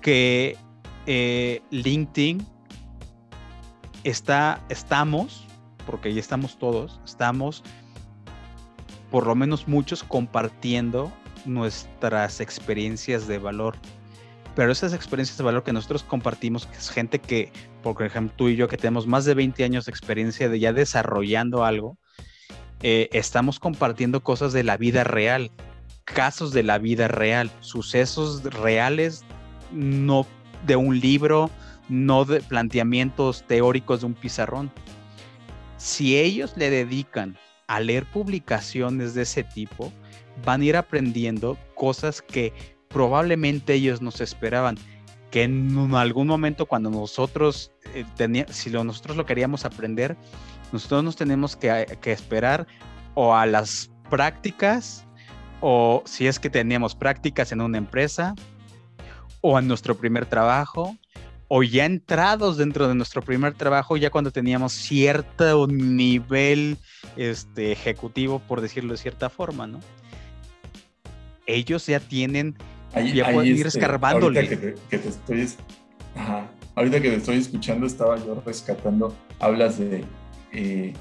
que 0.00 0.56
eh, 1.06 1.62
LinkedIn 1.70 2.46
está, 4.04 4.64
estamos, 4.68 5.46
porque 5.86 6.12
ya 6.12 6.20
estamos 6.20 6.58
todos, 6.58 7.00
estamos 7.04 7.62
por 9.10 9.26
lo 9.26 9.34
menos 9.34 9.68
muchos 9.68 10.02
compartiendo 10.02 11.12
nuestras 11.44 12.40
experiencias 12.40 13.26
de 13.26 13.38
valor. 13.38 13.76
Pero 14.54 14.70
esas 14.70 14.92
experiencias 14.92 15.38
de 15.38 15.44
valor 15.44 15.62
que 15.62 15.72
nosotros 15.72 16.02
compartimos, 16.02 16.66
que 16.66 16.76
es 16.76 16.90
gente 16.90 17.18
que, 17.18 17.50
por 17.82 18.02
ejemplo, 18.02 18.34
tú 18.36 18.48
y 18.48 18.56
yo 18.56 18.68
que 18.68 18.76
tenemos 18.76 19.06
más 19.06 19.24
de 19.24 19.34
20 19.34 19.64
años 19.64 19.86
de 19.86 19.90
experiencia 19.90 20.48
de 20.48 20.58
ya 20.58 20.72
desarrollando 20.72 21.64
algo, 21.64 21.96
eh, 22.82 23.08
estamos 23.12 23.58
compartiendo 23.58 24.22
cosas 24.22 24.52
de 24.52 24.64
la 24.64 24.76
vida 24.76 25.04
real, 25.04 25.50
casos 26.04 26.52
de 26.52 26.62
la 26.62 26.78
vida 26.78 27.08
real, 27.08 27.50
sucesos 27.60 28.42
reales, 28.42 29.24
no 29.70 30.26
de 30.66 30.76
un 30.76 31.00
libro, 31.00 31.50
no 31.88 32.24
de 32.24 32.40
planteamientos 32.40 33.44
teóricos 33.46 34.00
de 34.00 34.06
un 34.06 34.14
pizarrón. 34.14 34.70
Si 35.76 36.18
ellos 36.18 36.54
le 36.56 36.70
dedican 36.70 37.38
a 37.68 37.80
leer 37.80 38.04
publicaciones 38.04 39.14
de 39.14 39.22
ese 39.22 39.44
tipo, 39.44 39.92
van 40.44 40.60
a 40.60 40.64
ir 40.64 40.76
aprendiendo 40.76 41.56
cosas 41.74 42.20
que 42.20 42.52
probablemente 42.92 43.74
ellos 43.74 44.02
nos 44.02 44.20
esperaban, 44.20 44.76
que 45.30 45.44
en 45.44 45.94
algún 45.94 46.26
momento 46.26 46.66
cuando 46.66 46.90
nosotros, 46.90 47.72
eh, 47.94 48.04
si 48.50 48.70
nosotros 48.70 49.16
lo 49.16 49.26
queríamos 49.26 49.64
aprender, 49.64 50.16
nosotros 50.72 51.04
nos 51.04 51.16
tenemos 51.16 51.56
que, 51.56 51.98
que 52.00 52.12
esperar 52.12 52.66
o 53.14 53.34
a 53.34 53.46
las 53.46 53.90
prácticas, 54.10 55.06
o 55.60 56.02
si 56.04 56.26
es 56.26 56.38
que 56.38 56.50
teníamos 56.50 56.94
prácticas 56.94 57.52
en 57.52 57.60
una 57.60 57.78
empresa, 57.78 58.34
o 59.40 59.58
en 59.58 59.68
nuestro 59.68 59.96
primer 59.96 60.26
trabajo, 60.26 60.96
o 61.54 61.62
ya 61.62 61.84
entrados 61.84 62.56
dentro 62.56 62.88
de 62.88 62.94
nuestro 62.94 63.20
primer 63.20 63.52
trabajo, 63.52 63.98
ya 63.98 64.08
cuando 64.08 64.30
teníamos 64.30 64.72
cierto 64.72 65.66
nivel 65.66 66.78
este, 67.16 67.72
ejecutivo, 67.72 68.38
por 68.38 68.62
decirlo 68.62 68.92
de 68.92 68.98
cierta 68.98 69.28
forma, 69.28 69.66
¿no? 69.66 69.80
Ellos 71.44 71.86
ya 71.86 72.00
tienen, 72.00 72.56
ya 72.94 73.32
pueden 73.32 73.56
ir 73.56 73.66
este, 73.66 73.78
escarbándole. 73.78 74.40
Ahorita 74.40 74.60
que 74.90 74.98
te, 74.98 75.08
estoy, 75.08 75.48
ahorita 76.74 77.00
que 77.00 77.10
te 77.10 77.16
estoy 77.16 77.36
escuchando, 77.38 77.86
estaba 77.86 78.16
yo 78.18 78.42
rescatando, 78.44 79.14
hablas 79.38 79.78
de 79.78 80.04
eh, 80.52 80.92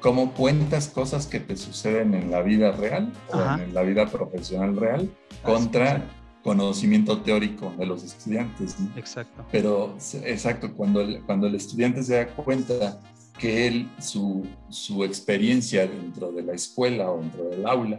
cómo 0.00 0.32
cuentas 0.32 0.88
cosas 0.88 1.26
que 1.26 1.40
te 1.40 1.56
suceden 1.56 2.14
en 2.14 2.30
la 2.30 2.42
vida 2.42 2.72
real 2.72 3.12
o 3.32 3.40
en 3.58 3.74
la 3.74 3.82
vida 3.82 4.06
profesional 4.06 4.76
real 4.76 5.10
contra 5.42 6.04
conocimiento 6.42 7.20
teórico 7.20 7.72
de 7.78 7.86
los 7.86 8.02
estudiantes. 8.02 8.76
Exacto. 8.96 9.44
Pero, 9.52 9.94
exacto, 10.24 10.74
cuando 10.74 11.02
el, 11.02 11.22
cuando 11.24 11.46
el 11.46 11.54
estudiante 11.54 12.02
se 12.02 12.16
da 12.16 12.26
cuenta 12.28 13.00
que 13.38 13.66
él, 13.66 13.90
su, 13.98 14.46
su 14.68 15.04
experiencia 15.04 15.86
dentro 15.86 16.32
de 16.32 16.42
la 16.42 16.52
escuela 16.52 17.10
o 17.10 17.20
dentro 17.20 17.44
del 17.44 17.66
aula, 17.66 17.98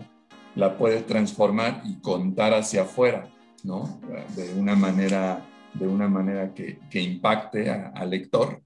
la 0.56 0.78
puede 0.78 1.02
transformar 1.02 1.82
y 1.86 1.96
contar 2.02 2.54
hacia 2.54 2.84
afuera, 2.84 3.30
¿no? 3.64 4.00
De 4.36 4.54
una 4.54 4.76
manera, 4.76 5.46
de 5.74 5.88
una 5.88 6.08
manera 6.08 6.54
que, 6.54 6.80
que 6.90 7.02
impacte 7.02 7.70
al 7.70 8.10
lector. 8.10 8.62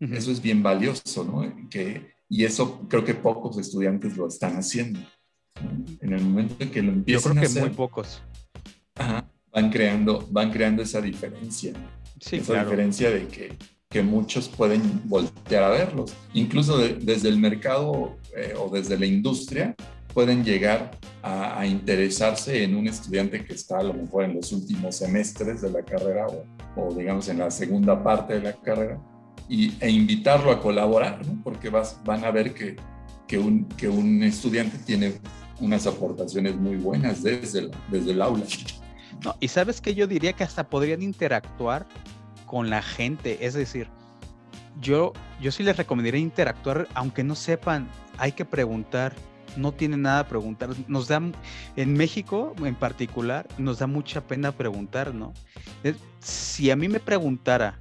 Eso 0.00 0.30
es 0.30 0.40
bien 0.40 0.62
valioso, 0.62 1.24
¿no? 1.24 1.68
Que, 1.68 2.12
y 2.28 2.44
eso 2.44 2.86
creo 2.88 3.04
que 3.04 3.14
pocos 3.14 3.58
estudiantes 3.58 4.16
lo 4.16 4.28
están 4.28 4.56
haciendo. 4.56 5.00
En 6.00 6.12
el 6.12 6.22
momento 6.22 6.54
en 6.60 6.70
que 6.70 6.82
lo 6.82 6.92
empiezan 6.92 7.34
Yo 7.34 7.40
creo 7.40 7.52
que 7.52 7.60
muy 7.60 7.70
pocos 7.70 8.22
van, 9.52 9.70
creando, 9.70 10.26
van 10.30 10.50
creando 10.50 10.82
esa 10.82 11.00
diferencia. 11.00 11.72
esa 12.20 12.64
diferencia 12.64 13.10
de 13.10 13.26
que, 13.26 13.56
que, 13.88 14.02
muchos 14.02 14.48
pueden 14.48 15.02
voltear 15.08 15.64
a 15.64 15.70
verlos. 15.70 16.14
Incluso 16.34 16.78
desde 16.78 17.28
el 17.28 17.38
mercado 17.38 18.16
eh, 18.36 18.54
o 18.56 18.70
desde 18.70 18.98
la 18.98 19.06
industria 19.06 19.74
pueden 20.18 20.42
llegar 20.42 20.90
a, 21.22 21.64
interesarse 21.64 22.64
en 22.64 22.74
un 22.74 22.88
estudiante 22.88 23.44
que 23.44 23.52
está 23.52 23.78
a 23.78 23.84
lo 23.84 23.94
mejor 23.94 24.24
en 24.24 24.34
los 24.34 24.50
últimos 24.50 24.96
semestres 24.96 25.62
de 25.62 25.70
la 25.70 25.84
carrera 25.84 26.26
o, 26.26 26.44
o 26.74 26.92
digamos 26.92 27.28
en 27.28 27.38
la 27.38 27.52
segunda 27.52 28.02
parte 28.02 28.34
de 28.34 28.40
la 28.40 28.52
carrera 28.52 28.98
y, 29.48 29.74
e 29.78 29.88
invitarlo 29.88 30.50
a 30.50 30.60
colaborar, 30.60 31.24
¿no? 31.24 31.40
porque 31.44 31.68
vas, 31.68 32.00
van 32.04 32.24
a 32.24 32.32
ver 32.32 32.52
que, 32.52 32.74
que, 33.28 33.38
un, 33.38 33.68
que 33.68 33.88
un 33.88 34.24
estudiante 34.24 34.76
tiene 34.78 35.20
unas 35.60 35.86
aportaciones 35.86 36.56
muy 36.56 36.74
buenas 36.74 37.22
desde 37.22 37.70
desde 37.88 38.10
el 38.10 38.20
aula. 38.20 38.42
No, 39.24 39.36
y 39.38 39.46
sabes 39.46 39.80
que 39.80 39.94
yo 39.94 40.08
diría 40.08 40.32
que 40.32 40.42
hasta 40.42 40.68
podrían 40.68 41.00
interactuar 41.00 41.86
con 42.44 42.70
la 42.70 42.82
gente, 42.82 43.46
es 43.46 43.54
decir, 43.54 43.86
yo, 44.80 45.12
yo 45.40 45.52
sí 45.52 45.62
les 45.62 45.76
recomendaría 45.76 46.20
interactuar, 46.20 46.88
aunque 46.94 47.22
no 47.22 47.36
sepan, 47.36 47.88
hay 48.18 48.32
que 48.32 48.44
preguntar, 48.44 49.14
no 49.58 49.72
tienen 49.72 50.02
nada 50.02 50.20
a 50.20 50.28
preguntar. 50.28 50.70
Nos 50.86 51.08
da, 51.08 51.20
en 51.76 51.94
México 51.94 52.54
en 52.64 52.74
particular, 52.74 53.46
nos 53.58 53.78
da 53.78 53.86
mucha 53.86 54.26
pena 54.26 54.52
preguntar, 54.52 55.14
¿no? 55.14 55.34
Si 56.20 56.70
a 56.70 56.76
mí 56.76 56.88
me 56.88 57.00
preguntara 57.00 57.78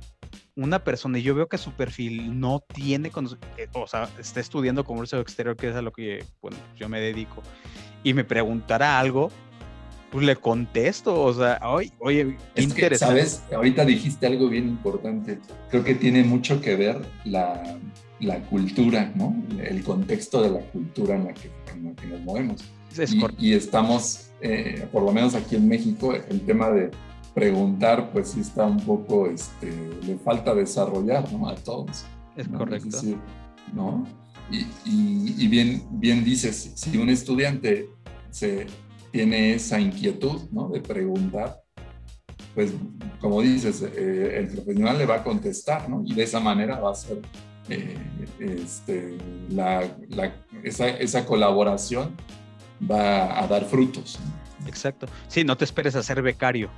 una 0.56 0.80
persona 0.84 1.20
y 1.20 1.22
yo 1.22 1.36
veo 1.36 1.48
que 1.48 1.58
su 1.58 1.72
perfil 1.72 2.40
no 2.40 2.60
tiene, 2.60 3.12
eh, 3.58 3.68
o 3.74 3.88
sea, 3.88 4.10
está 4.20 4.40
estudiando 4.40 4.84
comercio 4.84 5.20
exterior, 5.20 5.56
que 5.56 5.70
es 5.70 5.76
a 5.76 5.82
lo 5.82 5.92
que 5.92 6.26
bueno, 6.42 6.58
yo 6.76 6.90
me 6.90 7.00
dedico, 7.00 7.44
y 8.04 8.14
me 8.14 8.24
preguntara 8.24 9.00
algo, 9.00 9.32
pues 10.12 10.26
le 10.26 10.36
contesto, 10.36 11.22
o 11.22 11.34
sea, 11.34 11.60
oye, 11.64 11.92
oye 12.00 12.38
interesante. 12.56 13.26
Sabes, 13.28 13.44
ahorita 13.54 13.86
dijiste 13.86 14.26
algo 14.26 14.50
bien 14.50 14.68
importante. 14.68 15.40
Creo 15.70 15.84
que 15.84 15.94
tiene 15.94 16.24
mucho 16.24 16.60
que 16.60 16.76
ver 16.76 17.06
la, 17.24 17.78
la 18.20 18.42
cultura, 18.46 19.12
¿no? 19.16 19.36
El 19.60 19.84
contexto 19.84 20.42
de 20.42 20.50
la 20.50 20.60
cultura 20.72 21.16
en 21.16 21.26
la 21.26 21.34
que, 21.34 21.52
nos 22.08 22.22
movemos. 22.22 22.64
y, 23.40 23.50
y, 23.50 23.54
estamos, 23.54 24.32
eh, 24.42 24.88
por 24.92 25.04
lo 25.04 25.12
menos 25.12 25.36
aquí 25.36 25.56
en 25.56 25.68
México, 25.68 26.14
el 26.14 26.42
tema 26.42 26.70
de 26.70 26.90
preguntar, 27.34 28.12
pues 28.12 28.30
sí 28.30 28.40
está 28.40 28.66
un 28.66 28.80
poco, 28.80 29.28
este, 29.28 29.72
le 30.06 30.18
falta 30.18 30.56
desarrollar, 30.56 31.32
¿no? 31.32 31.48
A 31.48 31.56
todos. 31.56 32.06
Es 32.36 32.48
correcto. 32.48 32.98
¿no? 33.74 34.06
Y, 34.50 34.60
y, 34.86 35.36
y, 35.38 35.48
bien, 35.48 35.84
bien 35.92 36.24
dices, 36.24 36.72
si 36.76 36.98
un 36.98 37.10
estudiante 37.10 37.90
se 38.30 38.66
tiene 39.12 39.54
esa 39.54 39.80
inquietud 39.80 40.44
¿no? 40.52 40.70
de 40.70 40.80
preguntar, 40.80 41.62
pues 42.56 42.72
como 43.20 43.42
dices, 43.42 43.84
eh, 43.84 44.40
el 44.40 44.48
profesional 44.48 44.98
le 44.98 45.06
va 45.06 45.16
a 45.18 45.24
contestar, 45.24 45.88
¿no? 45.90 46.02
Y 46.06 46.14
de 46.16 46.24
esa 46.24 46.40
manera 46.40 46.80
va 46.80 46.92
a 46.92 46.96
ser 46.96 47.20
eh, 47.70 47.98
este, 48.40 49.18
la, 49.50 49.84
esa, 50.64 51.26
colaboración 51.26 52.16
va 52.90 53.42
a 53.42 53.48
dar 53.48 53.66
frutos. 53.66 54.18
Exacto. 54.66 55.08
Sí, 55.28 55.44
no 55.44 55.58
te 55.58 55.66
esperes 55.66 55.96
a 55.96 56.04
ser 56.04 56.22
becario. 56.22 56.70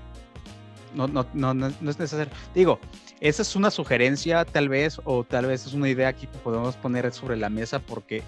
No, 0.95 1.07
no, 1.07 1.25
no, 1.33 1.53
no, 1.53 1.67
es 1.67 1.81
necesario. 1.99 2.33
Digo, 2.55 2.79
esa 3.19 3.41
es 3.43 3.55
una 3.55 3.69
sugerencia 3.69 4.45
tal 4.45 4.69
vez, 4.69 4.99
o 5.03 5.23
tal 5.23 5.45
vez 5.45 5.67
es 5.67 5.73
una 5.73 5.89
idea 5.89 6.13
que 6.13 6.27
podemos 6.27 6.75
poner 6.75 7.11
sobre 7.13 7.37
la 7.37 7.49
mesa 7.49 7.79
porque 7.79 8.23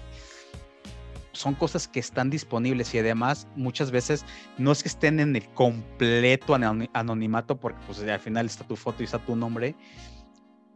son 1.32 1.54
cosas 1.54 1.88
que 1.88 1.98
están 1.98 2.30
disponibles 2.30 2.94
y 2.94 2.98
además 2.98 3.48
muchas 3.56 3.90
veces 3.90 4.24
no 4.58 4.70
es 4.70 4.82
que 4.82 4.88
estén 4.90 5.18
en 5.18 5.34
el 5.34 5.48
completo 5.54 6.54
anonimato 6.92 7.58
porque 7.58 7.80
pues 7.86 8.00
al 8.02 8.20
final 8.20 8.46
está 8.46 8.64
tu 8.64 8.76
foto 8.76 9.02
y 9.02 9.06
está 9.06 9.18
tu 9.18 9.34
nombre, 9.34 9.74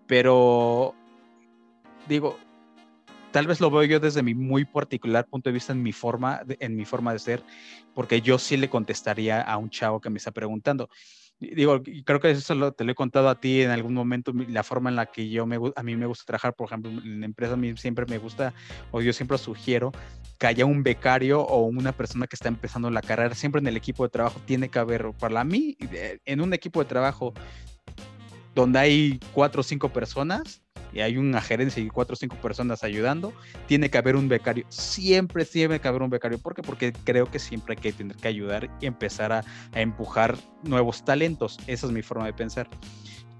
pero 0.06 0.94
digo, 2.08 2.38
tal 3.36 3.46
vez 3.46 3.60
lo 3.60 3.70
veo 3.70 3.84
yo 3.84 4.00
desde 4.00 4.22
mi 4.22 4.34
muy 4.34 4.64
particular 4.64 5.26
punto 5.26 5.50
de 5.50 5.54
vista 5.54 5.72
en 5.72 5.82
mi 5.82 5.92
forma, 5.92 6.40
en 6.48 6.74
mi 6.74 6.84
forma 6.86 7.12
de 7.12 7.18
ser, 7.18 7.42
porque 7.94 8.22
yo 8.22 8.38
sí 8.38 8.56
le 8.56 8.70
contestaría 8.70 9.42
a 9.42 9.58
un 9.58 9.68
chavo 9.68 10.00
que 10.00 10.10
me 10.10 10.18
está 10.18 10.30
preguntando. 10.30 10.88
digo, 11.38 11.82
creo 12.06 12.18
que 12.18 12.30
eso 12.30 12.54
lo, 12.54 12.72
te 12.72 12.84
lo 12.84 12.92
he 12.92 12.94
contado 12.94 13.28
a 13.28 13.38
ti 13.38 13.60
en 13.60 13.70
algún 13.70 13.92
momento, 13.92 14.32
la 14.48 14.62
forma 14.62 14.88
en 14.88 14.96
la 14.96 15.06
que 15.06 15.28
yo 15.28 15.44
me, 15.44 15.58
a 15.76 15.82
mí 15.82 15.96
me 15.96 16.06
gusta 16.06 16.24
trabajar, 16.24 16.54
por 16.54 16.68
ejemplo, 16.68 16.90
en 16.90 17.20
la 17.20 17.26
empresa 17.26 17.52
a 17.52 17.56
mí 17.56 17.76
siempre 17.76 18.06
me 18.06 18.16
gusta, 18.16 18.54
o 18.90 19.02
yo 19.02 19.12
siempre 19.12 19.36
sugiero 19.36 19.92
que 20.38 20.46
haya 20.46 20.64
un 20.64 20.82
becario 20.82 21.42
o 21.42 21.62
una 21.64 21.92
persona 21.92 22.26
que 22.26 22.36
está 22.36 22.48
empezando 22.48 22.90
la 22.90 23.02
carrera, 23.02 23.34
siempre 23.34 23.60
en 23.60 23.66
el 23.66 23.76
equipo 23.76 24.04
de 24.04 24.08
trabajo 24.08 24.40
tiene 24.46 24.70
que 24.70 24.78
haber, 24.78 25.12
para 25.18 25.44
mí, 25.44 25.76
en 26.24 26.40
un 26.40 26.54
equipo 26.54 26.82
de 26.82 26.88
trabajo 26.88 27.34
donde 28.54 28.78
hay 28.78 29.20
cuatro 29.34 29.60
o 29.60 29.62
cinco 29.62 29.90
personas, 29.90 30.62
y 30.92 31.00
hay 31.00 31.16
una 31.16 31.40
gerencia 31.40 31.82
y 31.82 31.88
cuatro 31.88 32.14
o 32.14 32.16
cinco 32.16 32.36
personas 32.36 32.84
ayudando, 32.84 33.32
tiene 33.66 33.90
que 33.90 33.98
haber 33.98 34.16
un 34.16 34.28
becario. 34.28 34.64
Siempre 34.68 35.44
tiene 35.44 35.80
que 35.80 35.88
haber 35.88 36.02
un 36.02 36.10
becario. 36.10 36.38
¿Por 36.38 36.54
qué? 36.54 36.62
Porque 36.62 36.92
creo 37.04 37.30
que 37.30 37.38
siempre 37.38 37.74
hay 37.74 37.82
que 37.82 37.92
tener 37.92 38.16
que 38.16 38.28
ayudar 38.28 38.70
y 38.80 38.86
empezar 38.86 39.32
a, 39.32 39.44
empujar 39.74 40.36
nuevos 40.62 41.04
talentos. 41.04 41.58
Esa 41.66 41.86
es 41.86 41.92
mi 41.92 42.02
forma 42.02 42.26
de 42.26 42.32
pensar. 42.32 42.68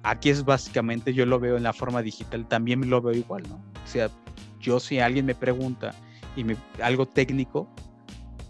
Aquí 0.03 0.31
es 0.31 0.45
básicamente, 0.45 1.15
yo 1.15 1.27
lo 1.27 1.41
veo 1.41 1.57
en 1.57 1.63
la 1.63 1.73
forma 1.73 2.03
digital, 2.03 2.47
también 2.47 2.89
lo 2.89 3.01
veo 3.01 3.15
igual, 3.15 3.43
¿no? 3.49 3.57
O 3.57 3.89
sea, 3.89 4.09
yo 4.61 4.79
si 4.79 5.01
alguien 5.01 5.27
me 5.27 5.35
pregunta 5.35 5.95
y 6.37 6.45
me, 6.45 6.57
algo 6.81 7.07
técnico, 7.07 7.69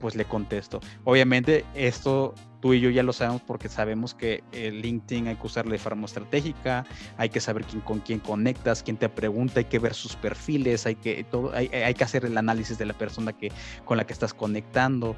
pues 0.01 0.17
le 0.17 0.25
contesto. 0.25 0.81
Obviamente 1.05 1.65
esto 1.75 2.35
tú 2.67 2.75
y 2.75 2.81
yo 2.81 2.91
ya 2.91 3.05
lo 3.05 3.13
sabemos 3.13 3.43
porque 3.43 3.69
sabemos 3.69 4.13
que 4.13 4.43
el 4.51 4.83
LinkedIn 4.83 5.29
hay 5.29 5.37
que 5.37 5.47
usarlo 5.47 5.71
de 5.71 5.79
forma 5.79 6.07
estratégica, 6.07 6.85
hay 7.17 7.29
que 7.29 7.41
saber 7.41 7.65
quién, 7.65 7.81
con 7.81 8.01
quién 8.01 8.19
conectas, 8.19 8.83
quién 8.83 8.97
te 8.97 9.09
pregunta, 9.09 9.61
hay 9.61 9.67
que 9.67 9.79
ver 9.79 9.95
sus 9.95 10.17
perfiles, 10.17 10.85
hay 10.85 10.97
que, 10.97 11.23
todo, 11.23 11.53
hay, 11.55 11.69
hay 11.69 11.95
que 11.95 12.03
hacer 12.03 12.25
el 12.25 12.37
análisis 12.37 12.77
de 12.77 12.87
la 12.87 12.95
persona 12.95 13.33
que, 13.33 13.53
con 13.85 13.99
la 13.99 14.05
que 14.05 14.13
estás 14.13 14.35
conectando 14.35 15.15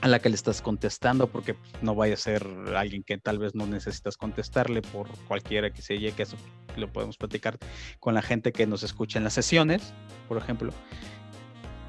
a 0.00 0.08
la 0.08 0.18
que 0.18 0.30
le 0.30 0.34
estás 0.34 0.62
contestando, 0.62 1.26
porque 1.26 1.56
no 1.82 1.94
vaya 1.94 2.14
a 2.14 2.16
ser 2.16 2.46
alguien 2.74 3.02
que 3.02 3.18
tal 3.18 3.38
vez 3.38 3.54
no 3.54 3.66
necesitas 3.66 4.16
contestarle 4.16 4.80
por 4.80 5.08
cualquiera 5.26 5.70
que 5.70 5.82
se 5.82 5.98
llegue, 5.98 6.12
que 6.12 6.22
eso 6.22 6.36
lo 6.78 6.90
podemos 6.90 7.18
platicar 7.18 7.58
con 8.00 8.14
la 8.14 8.22
gente 8.22 8.50
que 8.50 8.66
nos 8.66 8.82
escucha 8.82 9.18
en 9.18 9.24
las 9.24 9.34
sesiones, 9.34 9.92
por 10.26 10.38
ejemplo. 10.38 10.72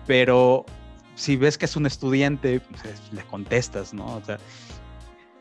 Pero 0.08 0.66
si 1.20 1.36
ves 1.36 1.58
que 1.58 1.66
es 1.66 1.76
un 1.76 1.86
estudiante, 1.86 2.62
pues, 2.62 2.82
le 3.12 3.22
contestas, 3.24 3.94
¿no? 3.94 4.16
O 4.16 4.24
sea, 4.24 4.38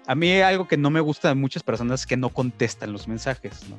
a 0.09 0.15
mí 0.15 0.41
algo 0.41 0.67
que 0.67 0.79
no 0.79 0.89
me 0.89 1.01
gusta 1.01 1.29
de 1.29 1.35
muchas 1.35 1.63
personas 1.63 2.01
es 2.01 2.07
que 2.07 2.17
no 2.17 2.31
contestan 2.31 2.95
los 2.95 3.07
mensajes, 3.07 3.69
¿no? 3.69 3.77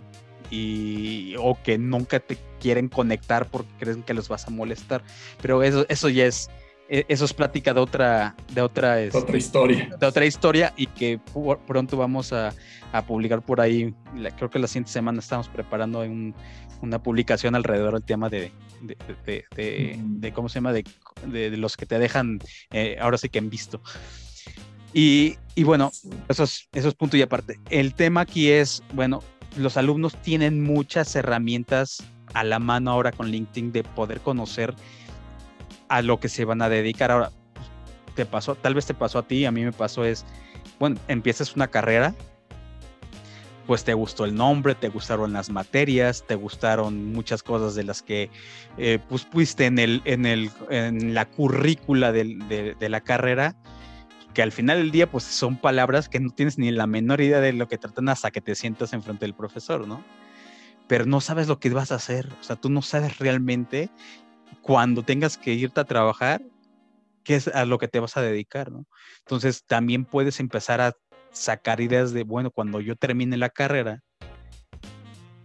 Y, 0.51 1.33
o 1.39 1.57
que 1.61 1.79
nunca 1.79 2.19
te 2.19 2.37
quieren 2.59 2.87
conectar 2.87 3.47
porque 3.47 3.71
creen 3.79 4.03
que 4.03 4.13
los 4.13 4.29
vas 4.29 4.45
a 4.45 4.51
molestar. 4.51 5.01
Pero 5.41 5.63
eso, 5.63 5.87
eso 5.89 6.07
ya 6.07 6.27
es, 6.27 6.51
e, 6.87 7.03
eso 7.07 7.25
es 7.25 7.33
plática 7.33 7.73
de 7.73 7.79
otra, 7.79 8.35
de 8.53 8.61
otra, 8.61 9.01
este, 9.01 9.17
otra 9.17 9.37
historia. 9.37 9.89
De 9.99 10.05
otra 10.05 10.23
historia 10.23 10.71
y 10.77 10.85
que 10.85 11.19
pronto 11.65 11.97
vamos 11.97 12.31
a, 12.31 12.53
a 12.91 13.01
publicar 13.03 13.41
por 13.41 13.59
ahí. 13.59 13.95
creo 14.37 14.51
que 14.51 14.59
la 14.59 14.67
siguiente 14.67 14.91
semana 14.91 15.19
estamos 15.19 15.47
preparando 15.47 16.01
un, 16.01 16.35
una 16.83 17.01
publicación 17.01 17.55
alrededor 17.55 17.93
del 17.93 18.03
tema 18.03 18.29
de, 18.29 18.51
de, 18.81 20.31
¿cómo 20.33 20.47
se 20.47 20.55
llama? 20.55 20.73
De, 20.73 20.83
los 21.57 21.75
que 21.75 21.87
te 21.87 21.97
dejan, 21.97 22.39
eh, 22.71 22.97
ahora 23.01 23.17
sí 23.17 23.29
que 23.29 23.39
en 23.39 23.49
visto. 23.49 23.81
Y, 24.93 25.37
bueno, 25.63 25.91
eso 26.29 26.43
es, 26.43 26.67
eso 26.73 26.87
es 26.87 26.95
punto 26.95 27.17
y 27.17 27.21
aparte. 27.21 27.59
El 27.69 27.93
tema 27.93 28.21
aquí 28.21 28.49
es, 28.49 28.83
bueno, 28.93 29.21
los 29.57 29.77
alumnos 29.77 30.15
tienen 30.21 30.63
muchas 30.63 31.15
herramientas 31.15 32.03
a 32.33 32.43
la 32.43 32.59
mano 32.59 32.91
ahora 32.91 33.11
con 33.11 33.29
LinkedIn 33.29 33.71
de 33.71 33.83
poder 33.83 34.19
conocer 34.21 34.73
a 35.89 36.01
lo 36.01 36.19
que 36.19 36.29
se 36.29 36.45
van 36.45 36.61
a 36.61 36.69
dedicar. 36.69 37.11
Ahora, 37.11 37.31
te 38.15 38.25
pasó, 38.25 38.55
tal 38.55 38.73
vez 38.73 38.85
te 38.85 38.93
pasó 38.93 39.19
a 39.19 39.27
ti, 39.27 39.45
a 39.45 39.51
mí 39.51 39.63
me 39.63 39.71
pasó 39.71 40.05
es, 40.05 40.25
bueno, 40.79 40.99
empiezas 41.07 41.55
una 41.55 41.67
carrera 41.67 42.15
pues 43.69 43.83
te 43.83 43.93
gustó 43.93 44.25
el 44.25 44.33
nombre, 44.33 44.73
te 44.73 44.89
gustaron 44.89 45.31
las 45.31 45.51
materias, 45.51 46.23
te 46.25 46.33
gustaron 46.33 47.13
muchas 47.13 47.43
cosas 47.43 47.75
de 47.75 47.83
las 47.83 48.01
que 48.01 48.31
eh, 48.79 48.97
pues 49.07 49.25
pusiste 49.25 49.67
en, 49.67 49.77
el, 49.77 50.01
en, 50.05 50.25
el, 50.25 50.49
en 50.71 51.13
la 51.13 51.25
currícula 51.25 52.11
de, 52.11 52.75
la 52.79 53.01
carrera, 53.01 53.55
que 54.33 54.41
al 54.41 54.51
final 54.51 54.77
del 54.77 54.91
día 54.91 55.09
pues 55.09 55.23
son 55.23 55.57
palabras 55.57 56.09
que 56.09 56.19
no 56.19 56.29
tienes 56.29 56.57
ni 56.57 56.71
la 56.71 56.87
menor 56.87 57.21
idea 57.21 57.39
de 57.39 57.53
lo 57.53 57.67
que 57.67 57.77
tratan 57.77 58.09
hasta 58.09 58.31
que 58.31 58.41
te 58.41 58.55
sientas 58.55 58.93
enfrente 58.93 59.25
del 59.25 59.33
profesor, 59.33 59.87
¿no? 59.87 60.03
Pero 60.87 61.05
no 61.05 61.21
sabes 61.21 61.47
lo 61.47 61.59
que 61.59 61.69
vas 61.69 61.91
a 61.91 61.95
hacer, 61.95 62.29
o 62.39 62.43
sea, 62.43 62.55
tú 62.55 62.69
no 62.69 62.81
sabes 62.81 63.19
realmente 63.19 63.89
cuando 64.61 65.03
tengas 65.03 65.37
que 65.37 65.53
irte 65.53 65.79
a 65.79 65.85
trabajar 65.85 66.41
qué 67.23 67.35
es 67.35 67.47
a 67.47 67.65
lo 67.65 67.77
que 67.77 67.87
te 67.87 67.99
vas 67.99 68.17
a 68.17 68.21
dedicar, 68.21 68.71
¿no? 68.71 68.85
Entonces 69.19 69.63
también 69.65 70.05
puedes 70.05 70.39
empezar 70.39 70.81
a 70.81 70.93
sacar 71.31 71.81
ideas 71.81 72.11
de, 72.11 72.23
bueno, 72.23 72.51
cuando 72.51 72.81
yo 72.81 72.95
termine 72.95 73.37
la 73.37 73.49
carrera, 73.49 74.01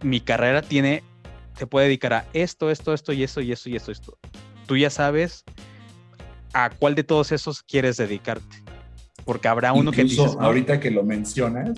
mi 0.01 0.19
carrera 0.19 0.61
tiene, 0.61 1.03
se 1.57 1.67
puede 1.67 1.87
dedicar 1.87 2.13
a 2.13 2.25
esto, 2.33 2.69
esto, 2.69 2.93
esto 2.93 3.13
y 3.13 3.23
eso 3.23 3.41
y 3.41 3.51
eso 3.51 3.69
y 3.69 3.75
eso, 3.75 3.91
esto. 3.91 4.17
Tú 4.67 4.77
ya 4.77 4.89
sabes 4.89 5.43
a 6.53 6.69
cuál 6.69 6.95
de 6.95 7.03
todos 7.03 7.31
esos 7.31 7.61
quieres 7.63 7.97
dedicarte. 7.97 8.64
Porque 9.25 9.47
habrá 9.47 9.73
uno 9.73 9.91
que 9.91 10.03
dices, 10.03 10.37
ahorita 10.39 10.79
que 10.79 10.91
lo 10.91 11.03
mencionas, 11.03 11.77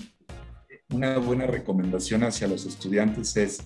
una 0.89 1.17
buena 1.17 1.47
recomendación 1.47 2.23
hacia 2.23 2.47
los 2.47 2.65
estudiantes 2.65 3.35
es 3.37 3.63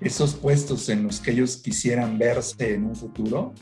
esos 0.00 0.34
puestos 0.34 0.88
en 0.88 1.04
los 1.04 1.20
que 1.20 1.30
ellos 1.32 1.58
quisieran 1.58 2.18
verse 2.18 2.74
en 2.74 2.84
un 2.84 2.96
futuro, 2.96 3.54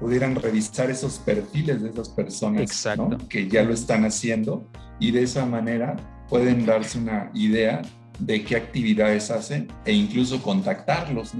pudieran 0.00 0.34
revisar 0.34 0.90
esos 0.90 1.18
perfiles 1.18 1.82
de 1.82 1.90
esas 1.90 2.08
personas 2.08 2.86
que 3.28 3.48
ya 3.48 3.62
lo 3.62 3.72
están 3.72 4.04
haciendo 4.04 4.68
y 4.98 5.12
de 5.12 5.22
esa 5.22 5.46
manera 5.46 5.96
pueden 6.28 6.66
darse 6.66 6.98
una 6.98 7.30
idea 7.34 7.82
de 8.18 8.44
qué 8.44 8.56
actividades 8.56 9.30
hacen 9.30 9.68
e 9.84 9.92
incluso 9.92 10.42
contactarlos, 10.42 11.32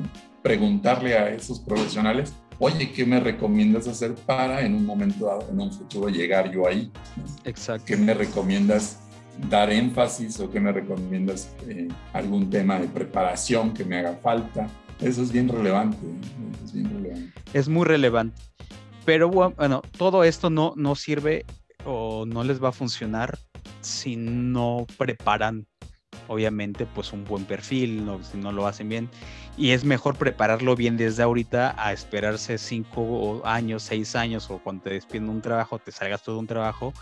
preguntarle 0.43 1.17
a 1.17 1.31
esos 1.31 1.61
profesionales, 1.61 2.33
oye, 2.59 2.93
¿qué 2.93 3.05
me 3.05 3.21
recomiendas 3.21 3.87
hacer 3.89 4.15
para 4.15 4.63
en 4.63 4.75
un 4.75 4.85
momento 4.85 5.27
dado, 5.27 5.49
en 5.51 5.61
un 5.61 5.73
futuro, 5.73 6.09
llegar 6.09 6.51
yo 6.51 6.67
ahí? 6.67 6.91
Exacto. 7.45 7.85
¿Qué 7.87 7.97
me 7.97 8.15
recomiendas 8.15 9.01
dar 9.51 9.71
énfasis 9.71 10.39
o 10.41 10.51
qué 10.51 10.61
me 10.61 10.73
recomiendas 10.73 11.55
eh, 11.69 11.89
algún 12.13 12.51
tema 12.51 12.79
de 12.79 12.89
preparación 12.89 13.75
que 13.75 13.85
me 13.85 13.99
haga 13.99 14.15
falta? 14.17 14.69
Eso 15.01 15.23
es 15.23 15.33
bien 15.33 15.49
relevante. 15.49 15.99
Es, 16.65 16.73
bien 16.73 16.91
relevante. 16.91 17.33
es 17.53 17.69
muy 17.69 17.85
relevante. 17.85 18.41
Pero 19.05 19.29
bueno, 19.29 19.83
todo 19.99 20.25
esto 20.25 20.51
no, 20.51 20.73
no 20.77 20.95
sirve 20.95 21.45
o 21.85 22.25
no 22.27 22.43
les 22.45 22.63
va 22.63 22.71
a 22.71 22.73
funcionar 22.73 23.39
si 23.81 24.17
no 24.17 24.87
preparan, 24.97 25.67
obviamente, 26.29 26.87
pues 26.87 27.13
un 27.13 27.25
buen 27.25 27.45
perfil, 27.45 28.05
no, 28.07 28.23
si 28.23 28.39
no 28.39 28.51
lo 28.51 28.67
hacen 28.67 28.89
bien. 28.89 29.11
Y 29.57 29.71
es 29.71 29.85
mejor 29.85 30.17
prepararlo 30.17 30.75
bien 30.75 30.97
desde 30.97 31.23
ahorita 31.23 31.75
a 31.79 31.93
esperarse 31.93 32.59
cinco 32.59 33.41
años, 33.45 33.85
seis 33.85 34.17
años 34.17 34.51
o 34.51 34.59
cuando 34.59 34.85
te 34.85 34.91
despiden 34.91 35.29
un 35.29 35.41
trabajo, 35.41 35.79
te 35.79 35.93
salgas 35.93 36.23
todo 36.23 36.39
un 36.39 36.47
trabajo, 36.47 36.93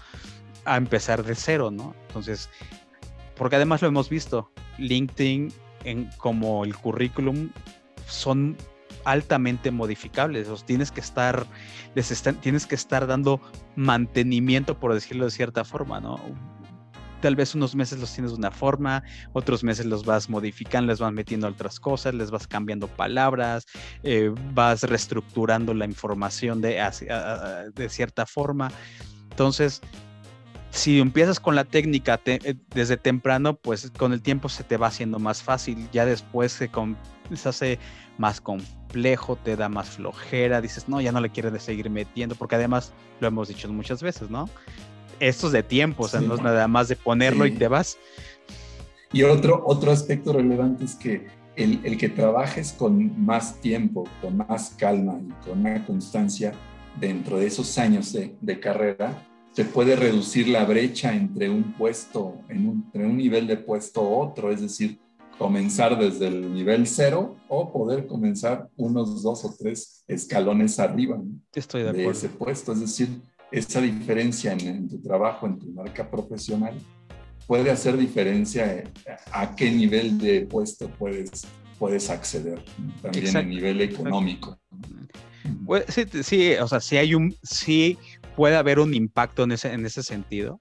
a 0.65 0.77
empezar 0.77 1.25
de 1.25 1.35
cero, 1.35 1.71
¿no? 1.71 1.95
Entonces, 2.09 2.51
porque 3.37 3.57
además 3.57 3.81
lo 3.81 3.89
hemos 3.89 4.09
visto, 4.09 4.51
LinkedIn 4.79 5.53
en, 5.85 6.11
como 6.19 6.65
el 6.65 6.77
currículum 6.77 7.51
son 8.07 8.57
altamente 9.05 9.71
modificables. 9.71 10.49
tienes 10.65 10.91
que 10.91 11.01
estar, 11.01 11.47
les 11.95 12.23
tienes 12.41 12.67
que 12.67 12.75
estar 12.75 13.07
dando 13.07 13.41
mantenimiento, 13.77 14.79
por 14.79 14.95
decirlo 14.95 15.25
de 15.25 15.31
cierta 15.31 15.65
forma, 15.65 16.01
¿no? 16.01 16.21
Tal 17.23 17.37
vez 17.37 17.55
unos 17.55 17.75
meses 17.75 18.01
los 18.01 18.13
tienes 18.13 18.33
de 18.33 18.39
una 18.39 18.51
forma, 18.51 19.05
otros 19.33 19.63
meses 19.63 19.87
los 19.87 20.05
vas 20.05 20.29
modificando, 20.29 20.89
les 20.89 20.99
vas 20.99 21.13
metiendo 21.13 21.47
otras 21.47 21.79
cosas, 21.79 22.15
les 22.15 22.31
vas 22.33 22.49
cambiando 22.49 22.89
palabras, 22.89 23.65
eh, 24.03 24.31
vas 24.53 24.83
reestructurando 24.83 25.73
la 25.73 25.87
información 25.87 26.61
de, 26.61 26.83
de 27.75 27.89
cierta 27.89 28.27
forma. 28.27 28.73
Entonces, 29.31 29.81
si 30.73 31.01
empiezas 31.01 31.39
con 31.39 31.55
la 31.55 31.65
técnica 31.65 32.21
eh, 32.25 32.55
desde 32.75 32.97
temprano, 32.97 33.55
pues 33.55 33.91
con 33.97 34.13
el 34.13 34.21
tiempo 34.21 34.49
se 34.49 34.65
te 34.65 34.77
va 34.77 34.89
haciendo 34.89 35.19
más 35.19 35.43
fácil. 35.43 35.89
Ya 35.93 36.05
después 36.05 36.51
se, 36.51 36.71
se 37.35 37.49
hace 37.49 37.79
más 38.19 38.41
complejo, 38.41 39.37
te 39.37 39.55
da 39.55 39.69
más 39.69 39.91
flojera, 39.91 40.61
dices, 40.61 40.89
no, 40.89 41.01
ya 41.01 41.13
no 41.13 41.21
le 41.21 41.31
quieres 41.31 41.63
seguir 41.63 41.89
metiendo, 41.89 42.35
porque 42.35 42.57
además 42.57 42.93
lo 43.21 43.29
hemos 43.29 43.49
dicho 43.49 43.71
muchas 43.73 44.03
veces, 44.03 44.31
¿no? 44.31 44.49
Esto 45.23 45.47
es 45.47 45.53
de 45.53 45.63
tiempo, 45.63 46.03
o 46.03 46.09
sea, 46.09 46.21
no 46.21 46.35
es 46.35 46.43
nada 46.43 46.67
más 46.67 46.89
de 46.89 46.97
ponerlo 46.97 47.47
y 47.47 47.53
te 47.53 47.69
vas. 47.69 47.97
Y 49.13 49.23
otro, 49.23 49.63
otro 49.65 49.93
aspecto 49.93 50.33
relevante 50.33 50.85
es 50.85 50.97
que 50.97 51.29
el, 51.55 51.79
el, 51.85 51.97
que 51.97 52.09
trabajes 52.09 52.73
con 52.73 53.25
más 53.25 53.61
tiempo, 53.61 54.03
con 54.21 54.39
más 54.39 54.75
calma 54.77 55.21
y 55.21 55.47
con 55.47 55.61
una 55.61 55.87
constancia 55.87 56.53
dentro 56.99 57.39
de 57.39 57.47
esos 57.47 57.79
años 57.79 58.13
de, 58.13 58.35
de 58.41 58.59
carrera, 58.59 59.25
se 59.53 59.65
puede 59.65 59.95
reducir 59.95 60.49
la 60.49 60.65
brecha 60.65 61.15
entre 61.15 61.49
un 61.49 61.73
puesto, 61.75 62.41
en 62.49 62.69
un, 62.69 62.83
entre 62.87 63.07
un 63.07 63.17
nivel 63.17 63.47
de 63.47 63.59
puesto 63.59 64.01
a 64.01 64.09
otro, 64.09 64.51
es 64.51 64.61
decir, 64.61 64.99
comenzar 65.39 65.99
desde 65.99 66.29
el 66.29 66.53
nivel 66.53 66.87
cero 66.87 67.37
o 67.49 67.73
poder 67.73 68.07
comenzar 68.07 68.69
unos 68.77 69.23
dos 69.23 69.45
o 69.45 69.55
tres 69.59 70.05
escalones 70.07 70.79
arriba 70.79 71.21
Estoy 71.55 71.83
de, 71.83 72.07
ese 72.07 72.29
puesto. 72.29 72.73
Es 72.73 72.81
decir, 72.81 73.09
esa 73.53 73.81
diferencia 73.81 74.53
en, 74.53 74.89
tu 74.89 75.01
trabajo, 75.01 75.47
en 75.47 75.59
tu 75.59 75.67
marca 75.69 76.11
profesional, 76.11 76.75
puede 77.47 77.71
hacer 77.71 77.97
diferencia 77.97 78.85
a 79.31 79.55
qué 79.55 79.71
nivel 79.71 80.19
de 80.19 80.43
puesto 80.43 80.89
puedes, 80.91 81.47
puedes 81.79 82.09
acceder, 82.11 82.63
también 83.03 83.37
a 83.37 83.43
nivel 83.43 83.81
económico. 83.83 84.59
Pues, 85.67 85.85
sí, 85.89 86.05
sí, 86.23 86.55
o 86.55 86.67
sea, 86.67 86.81
sí 86.81 86.97
hay 86.97 87.15
un, 87.15 87.37
sí 87.43 87.99
puede 88.37 88.57
haber 88.57 88.79
un 88.79 88.95
impacto 88.95 89.43
en 89.45 89.53
ese, 89.53 89.73
en 89.73 89.85
ese 89.85 90.03
sentido, 90.03 90.61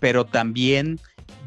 pero 0.00 0.24
también 0.24 0.98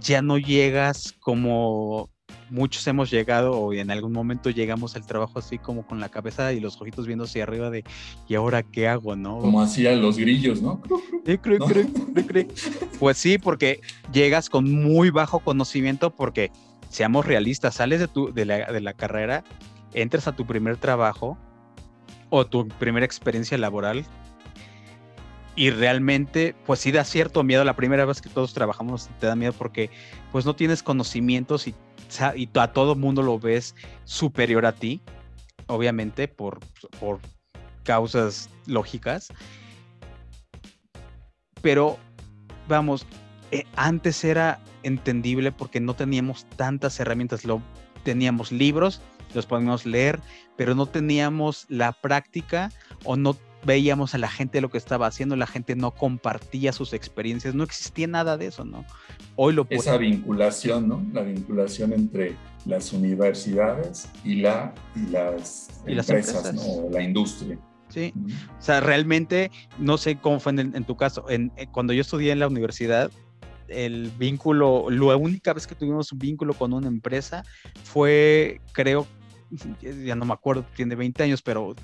ya 0.02 0.22
no 0.22 0.38
llegas 0.38 1.14
como 1.20 2.10
muchos 2.50 2.86
hemos 2.88 3.12
llegado 3.12 3.52
o 3.54 3.74
en 3.74 3.92
algún 3.92 4.14
momento 4.14 4.50
llegamos 4.50 4.96
al 4.96 5.06
trabajo 5.06 5.40
así 5.40 5.58
como 5.58 5.86
con 5.86 6.00
la 6.00 6.10
cabeza 6.10 6.54
y 6.54 6.60
los 6.60 6.80
ojitos 6.80 7.08
viendo 7.08 7.26
hacia 7.26 7.44
arriba 7.44 7.70
de 7.70 7.84
¿y 8.28 8.36
ahora 8.36 8.64
qué 8.64 8.88
hago, 8.88 9.16
no? 9.16 9.40
Como 9.40 9.62
hacían 9.62 10.02
los 10.02 10.18
grillos, 10.18 10.62
¿no? 10.62 10.82
Pues 13.00 13.18
sí, 13.18 13.38
porque 13.38 13.82
llegas 14.14 14.50
con 14.50 14.72
muy 14.72 15.10
bajo 15.10 15.40
conocimiento 15.40 16.16
porque 16.16 16.52
seamos 16.90 17.26
realistas, 17.26 17.76
sales 17.76 18.00
de 18.00 18.08
tu 18.08 18.34
de 18.34 18.46
la, 18.46 18.72
de 18.72 18.82
la 18.82 18.94
carrera, 18.94 19.44
entras 19.94 20.28
a 20.28 20.32
tu 20.34 20.46
primer 20.46 20.78
trabajo 20.78 21.38
o 22.30 22.46
tu 22.46 22.68
primera 22.68 23.06
experiencia 23.06 23.58
laboral 23.58 24.06
y 25.56 25.72
realmente 25.72 26.56
pues 26.66 26.80
sí 26.80 26.92
da 26.92 27.04
cierto 27.04 27.44
miedo 27.44 27.66
la 27.66 27.76
primera 27.76 28.06
vez 28.06 28.22
que 28.22 28.30
todos 28.30 28.54
trabajamos 28.54 29.10
te 29.20 29.26
da 29.26 29.36
miedo 29.36 29.54
porque 29.54 29.90
pues 30.32 30.46
no 30.46 30.56
tienes 30.56 30.84
conocimientos 30.84 31.68
y, 31.68 31.74
y 32.36 32.50
a 32.54 32.72
todo 32.72 32.96
mundo 32.96 33.22
lo 33.22 33.40
ves 33.40 33.76
superior 34.06 34.66
a 34.66 34.74
ti 34.74 35.02
obviamente 35.68 36.28
por, 36.28 36.60
por 37.00 37.20
causas 37.84 38.50
lógicas. 38.66 39.28
Pero 41.62 41.98
vamos 42.68 43.06
eh, 43.52 43.66
antes 43.76 44.24
era 44.24 44.60
entendible 44.84 45.52
porque 45.52 45.80
no 45.80 45.94
teníamos 45.94 46.46
tantas 46.56 47.00
herramientas. 47.00 47.46
Lo 47.46 47.62
teníamos 48.04 48.52
libros 48.52 49.02
los 49.34 49.46
podíamos 49.46 49.86
leer 49.86 50.20
pero 50.56 50.74
no 50.74 50.86
teníamos 50.86 51.66
la 51.70 51.92
práctica 51.92 52.72
o 53.04 53.16
no 53.18 53.36
veíamos 53.68 54.16
a 54.16 54.18
la 54.18 54.30
gente 54.30 54.62
lo 54.62 54.70
que 54.70 54.78
estaba 54.78 55.08
haciendo, 55.08 55.36
la 55.36 55.46
gente 55.46 55.76
no 55.76 55.92
compartía 55.92 56.72
sus 56.72 56.94
experiencias, 56.94 57.54
no 57.54 57.66
existía 57.66 58.08
nada 58.08 58.38
de 58.38 58.48
eso, 58.48 58.64
¿no? 58.64 58.86
Hoy 59.36 59.54
lo 59.54 59.68
Esa 59.70 59.98
vinculación, 59.98 60.88
¿no? 60.88 61.06
La 61.12 61.22
vinculación 61.22 61.92
entre 61.92 62.36
las 62.66 62.94
universidades 62.94 64.10
y, 64.24 64.36
la, 64.36 64.74
y 64.96 65.08
las 65.08 65.68
empresas, 65.86 66.54
¿no? 66.54 66.90
la 66.90 67.04
industria. 67.04 67.60
Sí, 67.90 68.14
o 68.58 68.62
sea, 68.62 68.80
realmente, 68.80 69.52
no 69.78 69.98
sé 69.98 70.18
cómo 70.18 70.40
fue 70.40 70.54
en, 70.54 70.84
tu 70.86 70.96
caso, 70.96 71.30
en, 71.30 71.52
eh, 71.58 71.68
cuando 71.70 71.92
yo 71.92 72.02
estudié 72.02 72.32
en 72.32 72.40
la 72.40 72.48
universidad, 72.48 73.12
el 73.68 74.12
vínculo, 74.18 74.90
la 74.90 75.18
única 75.18 75.54
vez 75.54 75.68
que 75.68 75.76
tuvimos 75.76 76.14
un 76.14 76.20
vínculo 76.20 76.54
con 76.54 76.72
una 76.72 76.88
empresa 76.88 77.44
fue, 77.84 78.62
creo, 78.72 79.08
ya 80.06 80.16
no 80.16 80.24
me 80.24 80.34
acuerdo, 80.34 80.66
tiene 80.74 80.96
20 80.96 81.24
años, 81.24 81.42
pero 81.42 81.76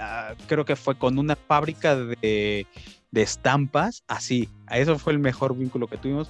Ah, 0.00 0.34
creo 0.46 0.64
que 0.64 0.76
fue 0.76 0.96
con 0.96 1.18
una 1.18 1.36
fábrica 1.36 1.96
de, 1.96 2.66
estampas, 3.12 4.04
así, 4.08 4.50
eso 4.70 4.98
fue 4.98 5.14
el 5.14 5.18
mejor 5.18 5.56
vínculo 5.56 5.86
que 5.86 5.96
tuvimos 5.96 6.28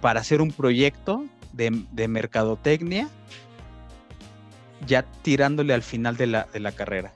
para 0.00 0.20
hacer 0.20 0.40
un 0.40 0.50
proyecto 0.50 1.26
de, 1.52 2.08
mercadotecnia, 2.08 3.08
ya 4.86 5.02
tirándole 5.22 5.74
al 5.74 5.82
final 5.82 6.16
de 6.16 6.26
la, 6.26 6.48
de 6.52 6.60
la 6.60 6.72
carrera. 6.72 7.12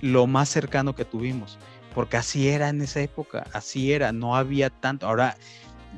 Lo 0.00 0.26
más 0.28 0.48
cercano 0.48 0.94
que 0.94 1.04
tuvimos, 1.04 1.58
porque 1.94 2.16
así 2.16 2.48
era 2.48 2.68
en 2.68 2.82
esa 2.82 3.00
época, 3.00 3.46
así 3.52 3.92
era, 3.92 4.12
no 4.12 4.36
había 4.36 4.70
tanto. 4.70 5.08
Ahora, 5.08 5.36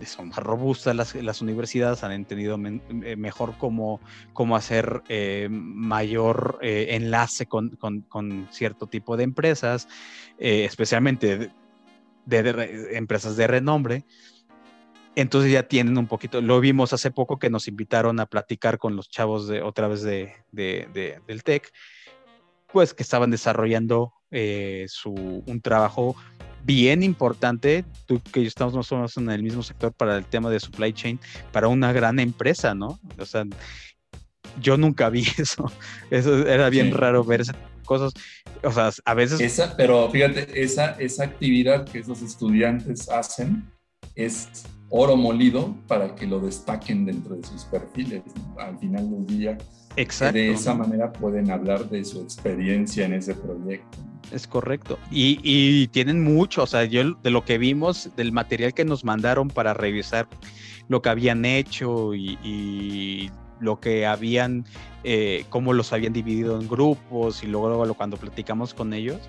son 0.05 0.29
más 0.29 0.39
robustas 0.39 1.15
las, 1.15 1.43
universidades, 1.43 2.03
han 2.05 2.13
entendido 2.13 2.57
eh, 2.57 3.17
mejor 3.17 3.55
cómo, 3.59 4.01
cómo 4.33 4.57
hacer 4.57 5.03
eh, 5.09 5.49
mayor 5.51 6.59
eh, 6.63 6.89
enlace 6.91 7.47
con, 7.47 8.49
cierto 8.51 8.87
tipo 8.87 9.17
de 9.17 9.25
empresas, 9.25 9.89
especialmente 10.39 11.53
de, 12.25 12.91
empresas 12.93 13.37
de 13.37 13.47
renombre. 13.47 14.05
Entonces 15.17 15.53
ya 15.53 15.65
tienen 15.65 15.99
un 15.99 16.07
poquito, 16.07 16.41
lo 16.41 16.61
vimos 16.61 16.93
hace 16.93 17.11
poco 17.11 17.39
que 17.39 17.51
nos 17.51 17.69
invitaron 17.69 18.21
a 18.21 18.27
platicar 18.27 18.79
con 18.79 18.97
los 18.97 19.11
chavos 19.11 19.49
de 19.49 19.61
otra 19.61 19.89
vez 19.89 20.03
de, 20.03 20.33
del 20.53 21.43
TEC, 21.43 21.71
pues 22.73 22.95
que 22.95 23.03
estaban 23.03 23.31
desarrollando 23.31 24.15
su, 24.87 25.13
un 25.47 25.61
trabajo 25.61 26.17
bien 26.65 27.03
importante, 27.03 27.85
tú 28.07 28.21
que 28.33 28.45
estamos 28.45 28.75
más 28.75 28.91
o 28.93 28.97
menos 28.97 29.17
en 29.17 29.31
el 29.31 29.43
mismo 29.43 29.63
sector 29.63 29.93
para 29.93 30.17
el 30.17 30.25
tema 30.25 30.51
de 30.51 30.61
supply 30.61 30.93
chain, 30.93 31.19
para 31.53 31.69
una 31.69 31.93
gran 31.93 32.19
empresa, 32.19 32.75
¿no? 32.75 32.99
O 33.19 33.25
sea, 33.25 33.45
yo 34.61 34.77
nunca 34.77 35.09
vi 35.11 35.25
eso. 35.39 35.71
Eso 36.11 36.47
era 36.47 36.71
bien 36.71 36.93
raro 36.93 37.25
ver 37.25 37.43
esas 37.43 37.57
cosas. 37.85 38.13
O 38.63 38.71
sea, 38.71 38.91
a 39.05 39.15
veces... 39.15 39.41
Esa, 39.41 39.77
pero 39.77 40.11
fíjate, 40.11 40.63
esa, 40.63 40.93
esa 40.93 41.25
actividad 41.25 41.85
que 41.89 41.99
esos 41.99 42.23
estudiantes 42.23 43.09
hacen 43.09 43.69
es 44.15 44.49
oro 44.91 45.17
molido 45.17 45.77
para 45.87 46.15
que 46.15 46.27
lo 46.27 46.41
destaquen 46.41 47.05
dentro 47.05 47.37
de 47.37 47.47
sus 47.47 47.65
perfiles. 47.65 48.23
Al 48.59 48.79
final 48.79 49.11
del 49.11 49.27
día, 49.27 49.59
Exacto. 49.97 50.37
de 50.39 50.51
esa 50.51 50.75
manera 50.75 51.13
pueden 51.13 51.51
hablar 51.51 51.89
de 51.89 52.05
su 52.05 52.21
experiencia 52.21 53.07
en 53.07 53.15
ese 53.15 53.35
proyecto. 53.35 53.99
Es 54.31 54.47
correcto. 54.47 54.99
Y, 55.11 55.89
tienen 55.89 56.23
mucho, 56.23 56.63
o 56.63 56.67
sea, 56.67 56.85
yo 56.85 57.15
de 57.15 57.31
lo 57.31 57.45
que 57.45 57.59
vimos, 57.59 58.11
del 58.17 58.33
material 58.33 58.75
que 58.75 58.85
nos 58.85 59.05
mandaron 59.05 59.49
para 59.49 59.75
revisar 59.75 60.29
lo 60.89 61.03
que 61.03 61.09
habían 61.09 61.45
hecho 61.45 62.15
y, 62.15 63.31
lo 63.61 63.79
que 63.79 64.07
habían, 64.07 64.65
eh, 65.05 65.45
cómo 65.51 65.75
los 65.75 65.93
habían 65.93 66.15
dividido 66.15 66.59
en 66.59 66.67
grupos 66.67 67.43
y 67.43 67.47
luego, 67.47 67.95
cuando 67.95 68.17
platicamos 68.17 68.73
con 68.73 68.95
ellos, 68.95 69.21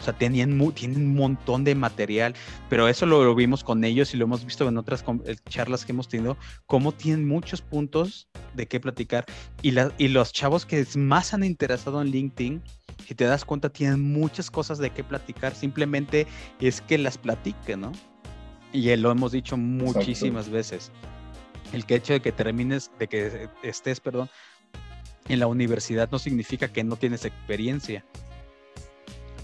o 0.00 0.04
sea, 0.04 0.16
tenían 0.16 0.72
tienen 0.72 1.08
un 1.08 1.14
montón 1.14 1.64
de 1.64 1.74
material, 1.74 2.34
pero 2.68 2.88
eso 2.88 3.04
lo, 3.04 3.34
vimos 3.34 3.64
con 3.64 3.84
ellos 3.84 4.14
y 4.14 4.16
lo 4.16 4.24
hemos 4.24 4.44
visto 4.44 4.66
en 4.68 4.78
otras 4.78 5.04
eh, 5.26 5.36
charlas 5.48 5.84
que 5.84 5.92
hemos 5.92 6.08
tenido, 6.08 6.36
cómo 6.66 6.92
tienen 6.92 7.26
muchos 7.26 7.60
puntos 7.60 8.28
de 8.54 8.66
qué 8.66 8.80
platicar 8.80 9.26
y, 9.60 9.74
y 9.98 10.08
los 10.08 10.32
chavos 10.32 10.64
que 10.64 10.86
más 10.94 11.34
han 11.34 11.44
interesado 11.44 12.00
en 12.00 12.08
LinkedIn 12.08 12.62
si 13.06 13.14
te 13.14 13.24
das 13.24 13.44
cuenta, 13.44 13.68
tienen 13.68 14.12
muchas 14.12 14.50
cosas 14.50 14.78
de 14.78 14.90
qué 14.90 15.04
platicar, 15.04 15.54
simplemente 15.54 16.26
es 16.60 16.80
que 16.80 16.98
las 16.98 17.18
platique, 17.18 17.76
¿no? 17.76 17.92
Y 18.72 18.94
lo 18.96 19.10
hemos 19.10 19.32
dicho 19.32 19.56
muchísimas 19.56 20.48
veces. 20.48 20.92
El 21.72 21.86
que 21.86 21.96
hecho 21.96 22.12
de 22.12 22.20
que 22.20 22.32
termines, 22.32 22.90
de 22.98 23.08
que 23.08 23.48
estés, 23.62 24.00
perdón, 24.00 24.28
en 25.28 25.38
la 25.38 25.46
universidad 25.46 26.08
no 26.10 26.18
significa 26.18 26.68
que 26.68 26.82
no 26.84 26.96
tienes 26.96 27.24
experiencia. 27.24 28.04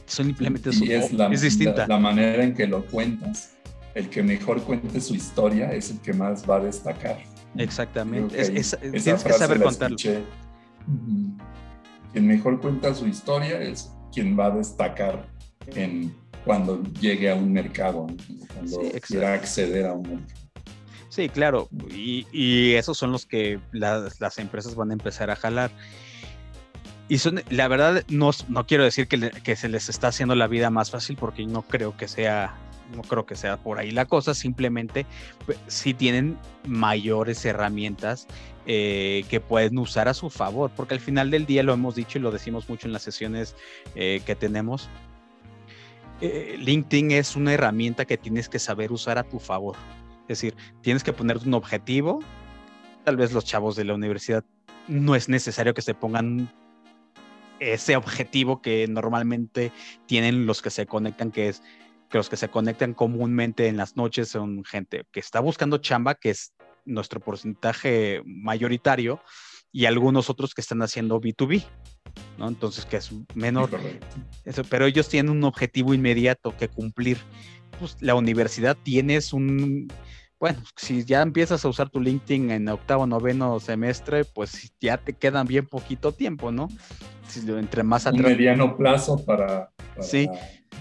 Simplemente 0.07 0.71
es, 0.71 1.13
la, 1.13 1.27
es 1.29 1.43
distinta. 1.43 1.87
La, 1.89 1.99
manera 1.99 2.45
en 2.45 2.55
que 2.55 2.67
lo 2.67 2.85
cuentas. 2.87 3.57
El 3.95 4.09
que 4.09 4.23
mejor 4.23 4.63
cuente 4.63 5.01
su 5.01 5.15
historia 5.15 5.73
es 5.73 5.91
el 5.91 6.01
que 6.01 6.13
más 6.13 6.49
va 6.49 6.57
a 6.57 6.61
destacar. 6.61 7.19
Exactamente. 7.57 8.37
tienes 8.51 9.25
que 9.25 9.33
saber 9.33 9.63
contarlo 9.63 9.97
quien 12.17 12.29
mejor 12.29 12.63
cuenta 12.63 12.95
su 12.95 13.07
historia 13.07 13.61
es 13.61 13.93
quien 14.11 14.39
va 14.39 14.47
a 14.47 14.51
destacar 14.51 15.29
en 15.67 16.17
cuando 16.47 16.83
llegue 16.99 17.31
a 17.31 17.35
un 17.35 17.53
mercado, 17.53 18.07
cuando 18.55 18.81
quiera 19.07 19.35
acceder 19.35 19.85
a 19.85 19.93
un 19.93 20.09
mercado. 20.09 20.41
Sí, 21.11 21.29
claro, 21.29 21.69
y, 21.91 22.73
esos 22.73 22.97
son 22.97 23.13
los 23.13 23.27
que 23.27 23.61
las, 23.71 24.39
empresas 24.39 24.75
van 24.75 24.93
a 24.93 24.95
empezar 24.95 25.31
a 25.31 25.37
jalar. 25.37 25.71
Y 27.07 27.19
son, 27.19 27.43
la 27.51 27.69
verdad, 27.69 28.03
no, 28.09 28.31
no 28.49 28.67
quiero 28.67 28.85
decir 28.85 29.09
que, 29.09 29.31
que, 29.31 29.55
se 29.55 29.69
les 29.69 29.91
está 29.91 30.09
haciendo 30.09 30.35
la 30.35 30.47
vida 30.47 30.71
más 30.71 30.91
fácil 30.91 31.19
porque 31.19 31.45
no 31.45 31.61
creo 31.61 31.99
que 31.99 32.09
sea, 32.09 32.57
no 32.95 33.03
creo 33.03 33.27
que 33.27 33.37
sea 33.37 33.57
por 33.57 33.79
ahí 33.79 33.91
la 33.91 34.07
cosa, 34.07 34.35
simplemente 34.35 35.07
si 35.67 35.95
tienen 35.95 36.39
mayores 36.67 37.45
herramientas 37.45 38.27
eh, 38.67 39.25
que 39.29 39.41
pueden 39.41 39.79
usar 39.79 40.09
a 40.09 40.15
su 40.15 40.31
favor, 40.31 40.71
porque 40.75 40.95
al 40.95 41.01
final 41.01 41.31
del 41.31 41.47
día 41.47 41.63
lo 41.63 41.73
hemos 41.73 41.95
dicho 41.95 42.19
y 42.19 42.23
lo 42.23 42.31
decimos 42.31 42.69
mucho 42.69 42.87
en 42.87 42.93
las 42.93 43.03
sesiones 43.03 43.55
eh, 43.95 44.23
que 44.27 44.35
tenemos. 44.35 44.89
Eh, 46.21 46.57
LinkedIn 46.59 47.11
es 47.13 47.37
una 47.37 47.53
herramienta 47.53 48.07
que 48.07 48.17
tienes 48.17 48.49
que 48.49 48.59
saber 48.59 48.91
usar 48.91 49.19
a 49.19 49.25
tu 49.25 49.39
favor. 49.39 49.77
Es 50.23 50.41
decir, 50.41 50.57
tienes 50.81 51.05
que 51.05 51.13
ponerte 51.13 51.47
un 51.47 51.55
objetivo. 51.55 52.21
Tal 53.05 53.17
vez 53.17 53.33
los 53.33 53.45
chavos 53.45 53.77
de 53.77 53.85
la 53.85 53.95
universidad 53.95 54.45
no 54.89 55.15
es 55.15 55.29
necesario 55.29 55.75
que 55.75 55.83
se 55.83 55.95
pongan 55.95 56.53
ese 57.61 57.97
objetivo 57.97 58.61
que 58.61 58.87
normalmente 58.89 59.73
tienen 60.07 60.47
los 60.47 60.63
que 60.63 60.71
se 60.71 60.87
conectan, 60.87 61.31
que 61.31 61.49
es 61.49 61.63
que 62.11 62.19
los 62.19 62.29
que 62.29 62.37
se 62.37 62.49
conectan 62.49 62.95
comúnmente 62.95 63.69
en 63.69 63.77
las 63.77 63.97
noches 63.97 64.29
son 64.29 64.65
gente 64.65 65.05
que 65.13 65.21
está 65.21 65.41
buscando 65.41 65.79
chamba, 65.79 66.15
que 66.15 66.31
es 66.31 66.53
nuestro 66.85 67.21
porcentaje 67.21 68.23
mayoritario 68.25 69.21
y 69.73 69.87
algunos 69.87 70.31
otros 70.31 70.55
que 70.55 70.61
están 70.61 70.81
haciendo 70.83 71.21
B2B, 71.21 71.65
¿no? 72.39 72.49
Entonces, 72.49 72.87
que 72.87 72.97
es 72.97 73.11
menor. 73.35 73.69
Eso, 74.45 74.63
pero 74.65 74.87
ellos 74.87 75.09
tienen 75.09 75.31
un 75.31 75.45
objetivo 75.45 75.93
inmediato 75.93 76.57
que 76.57 76.69
cumplir. 76.69 77.19
Pues, 77.79 77.97
la 78.01 78.15
universidad 78.15 78.77
tienes 78.83 79.33
un, 79.33 79.89
bueno, 80.39 80.61
si 80.77 81.05
ya 81.05 81.23
empiezas 81.23 81.65
a 81.65 81.69
usar 81.69 81.89
tu 81.89 82.01
LinkedIn 82.01 82.51
en 82.51 82.69
octavo, 82.69 83.07
noveno 83.07 83.59
semestre, 83.59 84.25
pues 84.25 84.73
ya 84.81 84.99
te 84.99 85.15
quedan 85.15 85.47
bien 85.47 85.67
poquito 85.67 86.13
tiempo, 86.13 86.53
¿no? 86.53 86.69
entre 87.35 87.83
más 87.83 88.07
atrás. 88.07 88.25
Un 88.25 88.31
mediano 88.31 88.77
plazo 88.77 89.25
para, 89.25 89.71
sí. 90.01 90.29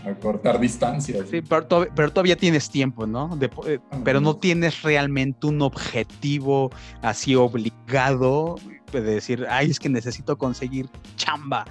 acortar 0.06 0.60
distancias. 0.60 1.28
Sí, 1.30 1.42
pero, 1.42 2.12
todavía 2.12 2.36
tienes 2.36 2.70
tiempo, 2.70 3.08
¿no? 3.08 3.38
Eh, 3.68 3.80
pero 4.04 4.22
no 4.22 4.38
tienes 4.38 4.82
realmente 4.84 5.48
un 5.48 5.62
objetivo 5.62 6.72
así 7.02 7.36
obligado 7.36 8.56
de 8.92 9.02
decir, 9.02 9.46
ay, 9.50 9.72
es 9.72 9.80
que 9.80 9.90
necesito 9.90 10.38
conseguir 10.38 10.88
chamba. 11.16 11.66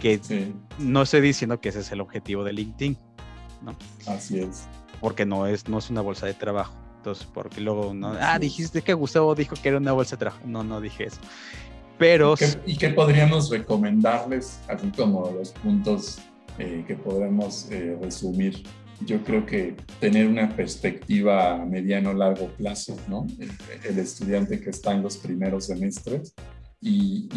Que 0.00 0.20
no 0.78 1.02
estoy 1.02 1.22
diciendo 1.22 1.58
que 1.58 1.70
ese 1.70 1.80
es 1.80 1.90
el 1.90 2.02
objetivo 2.02 2.44
de 2.44 2.52
LinkedIn, 2.52 2.98
¿no? 3.62 3.74
Así 4.06 4.40
es. 4.40 4.68
Porque 5.00 5.24
no 5.24 5.46
es, 5.46 5.68
no 5.68 5.78
es 5.78 5.88
una 5.88 6.02
bolsa 6.02 6.26
de 6.26 6.34
trabajo. 6.34 6.85
Entonces, 7.06 7.28
porque 7.32 7.60
luego, 7.60 7.94
no, 7.94 8.16
ah, 8.20 8.36
dijiste 8.36 8.82
que 8.82 8.92
Gustavo 8.92 9.36
dijo 9.36 9.54
que 9.54 9.68
era 9.68 9.78
una 9.78 9.92
bolsa 9.92 10.16
de 10.16 10.20
trabajo. 10.20 10.42
No, 10.44 10.64
no 10.64 10.80
dije 10.80 11.04
eso. 11.04 11.18
Pero... 11.98 12.34
¿Y 12.66 12.76
qué, 12.76 12.88
podríamos 12.88 13.48
recomendarles, 13.48 14.58
así 14.66 14.90
como 14.90 15.30
los 15.30 15.52
puntos 15.52 16.18
eh, 16.58 16.84
que 16.84 16.96
podemos 16.96 17.70
eh, 17.70 17.96
resumir? 18.02 18.64
Yo 19.02 19.22
creo 19.22 19.46
que 19.46 19.76
tener 20.00 20.26
una 20.26 20.48
perspectiva 20.48 21.54
a 21.54 21.64
mediano 21.64 22.12
largo 22.12 22.48
plazo, 22.56 22.96
¿no? 23.06 23.24
El, 23.84 23.98
estudiante 24.00 24.58
que 24.58 24.70
está 24.70 24.90
en 24.90 25.02
los 25.02 25.16
primeros 25.16 25.66
semestres 25.66 26.34
y, 26.80 27.28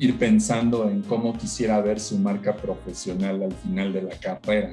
ir 0.00 0.18
pensando 0.18 0.90
en 0.90 1.00
cómo 1.00 1.32
quisiera 1.32 1.80
ver 1.80 1.98
su 1.98 2.18
marca 2.18 2.54
profesional 2.54 3.42
al 3.42 3.52
final 3.54 3.90
de 3.90 4.02
la 4.02 4.18
carrera. 4.18 4.72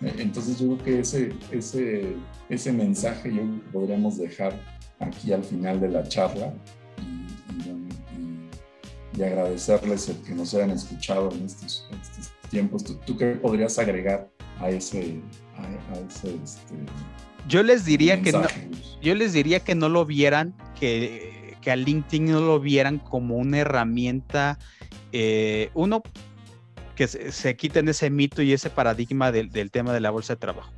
Entonces 0.00 0.58
yo 0.58 0.76
creo 0.76 0.84
que 0.84 1.00
ese, 1.00 1.32
ese, 1.50 2.16
ese 2.48 2.72
mensaje 2.72 3.32
yo 3.34 3.42
podríamos 3.72 4.18
dejar 4.18 4.58
aquí 5.00 5.32
al 5.32 5.44
final 5.44 5.80
de 5.80 5.88
la 5.88 6.02
charla 6.08 6.52
y 9.16 9.22
agradecerles 9.22 10.08
el 10.08 10.16
que 10.22 10.34
nos 10.34 10.54
hayan 10.54 10.70
escuchado 10.70 11.30
en 11.32 11.44
estos, 11.44 11.88
tiempos. 12.50 12.84
¿Tú, 12.84 13.16
qué 13.16 13.26
podrías 13.32 13.78
agregar 13.78 14.28
a 14.60 14.70
ese, 14.70 15.20
a, 15.56 15.98
ese 15.98 16.34
este, 16.42 16.74
yo 17.48 17.62
les 17.62 17.84
diría 17.84 18.22
que 18.22 18.32
no, 18.32 18.42
yo 19.02 19.14
les 19.14 19.32
diría 19.32 19.60
que 19.60 19.74
no 19.74 19.88
lo 19.88 20.04
vieran, 20.04 20.54
que, 20.78 21.56
que 21.60 21.70
a 21.70 21.76
LinkedIn 21.76 22.26
no 22.26 22.40
lo 22.40 22.60
vieran 22.60 22.98
como 22.98 23.36
una 23.36 23.58
herramienta, 23.58 24.58
eh, 25.12 25.70
uno, 25.74 26.02
que 26.94 27.08
se, 27.08 27.56
quiten 27.56 27.88
ese 27.88 28.10
mito 28.10 28.42
y 28.42 28.52
ese 28.52 28.70
paradigma 28.70 29.32
del, 29.32 29.50
del 29.50 29.70
tema 29.70 29.92
de 29.92 30.00
la 30.00 30.10
bolsa 30.10 30.34
de 30.34 30.40
trabajo. 30.40 30.70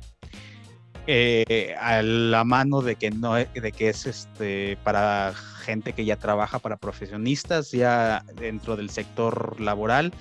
Eh, 1.09 1.73
a 1.79 2.01
la 2.01 2.43
mano 2.43 2.81
de 2.81 2.97
que 2.97 3.11
no 3.11 3.35
de 3.35 3.71
que 3.71 3.87
es 3.87 4.05
este 4.05 4.77
para 4.83 5.33
gente 5.61 5.93
que 5.93 6.03
ya 6.03 6.17
trabaja 6.17 6.59
para 6.59 6.75
profesionistas 6.75 7.71
ya 7.71 8.25
dentro 8.35 8.75
del 8.75 8.89
sector 8.89 9.61
laboral 9.61 10.11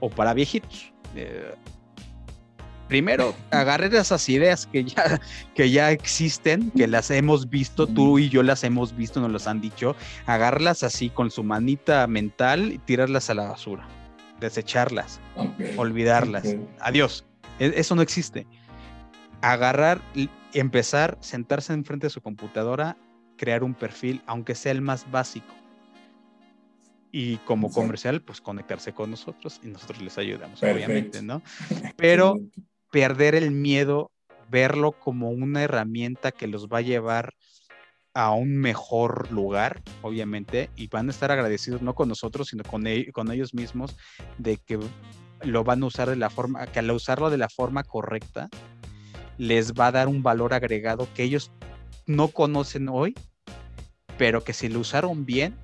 o 0.00 0.10
para 0.10 0.34
viejitos. 0.34 0.92
Eh, 1.14 1.54
primero 2.88 3.32
agarrar 3.52 3.94
esas 3.94 4.28
ideas 4.28 4.66
que 4.66 4.82
ya 4.82 5.20
que 5.54 5.70
ya 5.70 5.92
existen 5.92 6.72
que 6.72 6.88
las 6.88 7.12
hemos 7.12 7.48
visto 7.48 7.86
tú 7.86 8.18
y 8.18 8.28
yo 8.28 8.42
las 8.42 8.64
hemos 8.64 8.96
visto 8.96 9.20
nos 9.20 9.30
las 9.30 9.46
han 9.46 9.60
dicho 9.60 9.94
agarrarlas 10.26 10.82
así 10.82 11.10
con 11.10 11.30
su 11.30 11.44
manita 11.44 12.08
mental 12.08 12.72
y 12.72 12.78
tirarlas 12.78 13.30
a 13.30 13.34
la 13.34 13.50
basura 13.50 13.86
desecharlas 14.40 15.20
olvidarlas. 15.76 16.56
adiós. 16.80 17.24
E, 17.58 17.72
eso 17.76 17.94
no 17.94 18.02
existe. 18.02 18.46
Agarrar, 19.40 20.00
empezar, 20.52 21.18
sentarse 21.20 21.72
enfrente 21.72 22.06
de 22.06 22.10
su 22.10 22.20
computadora, 22.20 22.96
crear 23.36 23.62
un 23.62 23.74
perfil, 23.74 24.22
aunque 24.26 24.54
sea 24.54 24.72
el 24.72 24.80
más 24.80 25.10
básico. 25.10 25.54
Y 27.12 27.36
como 27.38 27.70
comercial, 27.70 28.22
pues 28.22 28.40
conectarse 28.40 28.92
con 28.92 29.10
nosotros 29.10 29.60
y 29.62 29.68
nosotros 29.68 30.02
les 30.02 30.18
ayudamos, 30.18 30.60
obviamente, 30.62 31.22
¿no? 31.22 31.42
Pero 31.96 32.40
perder 32.90 33.36
el 33.36 33.52
miedo, 33.52 34.10
verlo 34.50 34.92
como 34.92 35.30
una 35.30 35.62
herramienta 35.62 36.32
que 36.32 36.48
los 36.48 36.66
va 36.68 36.78
a 36.78 36.82
llevar 36.82 37.34
a 38.14 38.32
un 38.32 38.56
mejor 38.56 39.30
lugar, 39.32 39.82
obviamente, 40.02 40.70
y 40.76 40.86
van 40.86 41.08
a 41.08 41.10
estar 41.10 41.32
agradecidos 41.32 41.82
no 41.82 41.94
con 41.94 42.08
nosotros, 42.08 42.48
sino 42.48 42.62
con, 42.62 42.86
e-, 42.86 43.10
con 43.12 43.30
ellos 43.30 43.54
mismos, 43.54 43.96
de 44.38 44.56
que 44.56 44.78
lo 45.42 45.64
van 45.64 45.82
a 45.82 45.86
usar 45.86 46.08
de 46.08 46.16
la 46.16 46.30
forma, 46.30 46.66
que 46.66 46.78
al 46.78 46.90
usarlo 46.92 47.28
de 47.28 47.38
la 47.38 47.48
forma 47.48 47.82
correcta, 47.82 48.48
les 49.36 49.72
va 49.72 49.88
a 49.88 49.92
dar 49.92 50.08
un 50.08 50.22
valor 50.22 50.54
agregado 50.54 51.08
que 51.12 51.24
ellos 51.24 51.50
no 52.06 52.28
conocen 52.28 52.88
hoy, 52.88 53.14
pero 54.16 54.44
que 54.44 54.52
si 54.52 54.68
lo 54.68 54.78
usaron 54.78 55.26
bien, 55.26 55.56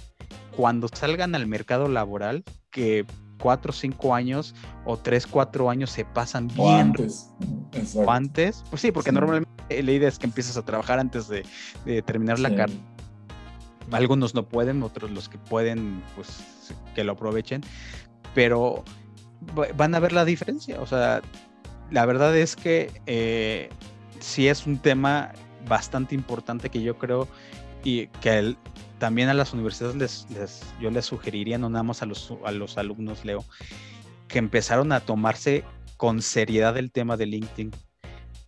cuando 0.56 0.88
salgan 0.88 1.36
al 1.36 1.46
mercado 1.46 1.88
laboral, 1.88 2.42
que 2.70 3.06
cuatro 3.40 3.70
o 3.70 3.72
cinco 3.72 4.14
años 4.14 4.54
o 4.84 4.96
tres, 4.96 5.26
cuatro 5.26 5.70
años 5.70 5.90
se 5.90 6.04
pasan 6.04 6.48
bien. 6.48 6.94
O 7.94 8.10
antes. 8.10 8.64
Pues 8.70 8.82
sí, 8.82 8.92
porque 8.92 9.12
normalmente 9.12 9.82
la 9.82 9.92
idea 9.92 10.08
es 10.08 10.18
que 10.18 10.26
empiezas 10.26 10.56
a 10.56 10.64
trabajar 10.64 10.98
antes 10.98 11.28
de, 11.28 11.44
terminar 12.02 12.38
la 12.38 12.54
carrera. 12.54 12.78
Algunos 13.90 14.34
no 14.34 14.46
pueden, 14.46 14.82
otros 14.82 15.10
los 15.10 15.28
que 15.28 15.38
pueden, 15.38 16.02
pues 16.14 16.44
que 16.94 17.02
lo 17.02 17.12
aprovechen. 17.12 17.62
Pero 18.34 18.84
van 19.76 19.94
a 19.94 20.00
ver 20.00 20.12
la 20.12 20.24
diferencia. 20.24 20.80
O 20.80 20.86
sea, 20.86 21.22
la 21.90 22.06
verdad 22.06 22.36
es 22.36 22.54
que 22.54 23.00
eh, 23.06 23.68
sí 24.20 24.48
es 24.48 24.66
un 24.66 24.78
tema 24.78 25.32
bastante 25.68 26.14
importante 26.14 26.70
que 26.70 26.82
yo 26.82 26.98
creo 26.98 27.28
y 27.84 28.06
que 28.20 28.56
también 29.00 29.28
a 29.30 29.34
las 29.34 29.52
universidades 29.52 29.96
les, 30.30 30.62
yo 30.80 30.90
les 30.90 31.06
sugeriría, 31.06 31.58
no 31.58 31.68
nada 31.68 31.82
más 31.82 32.02
a 32.02 32.06
los, 32.06 32.32
a 32.44 32.52
los 32.52 32.78
alumnos, 32.78 33.24
Leo, 33.24 33.44
que 34.28 34.38
empezaron 34.38 34.92
a 34.92 35.00
tomarse 35.00 35.64
con 35.96 36.22
seriedad 36.22 36.76
el 36.76 36.92
tema 36.92 37.16
de 37.16 37.26
LinkedIn. 37.26 37.72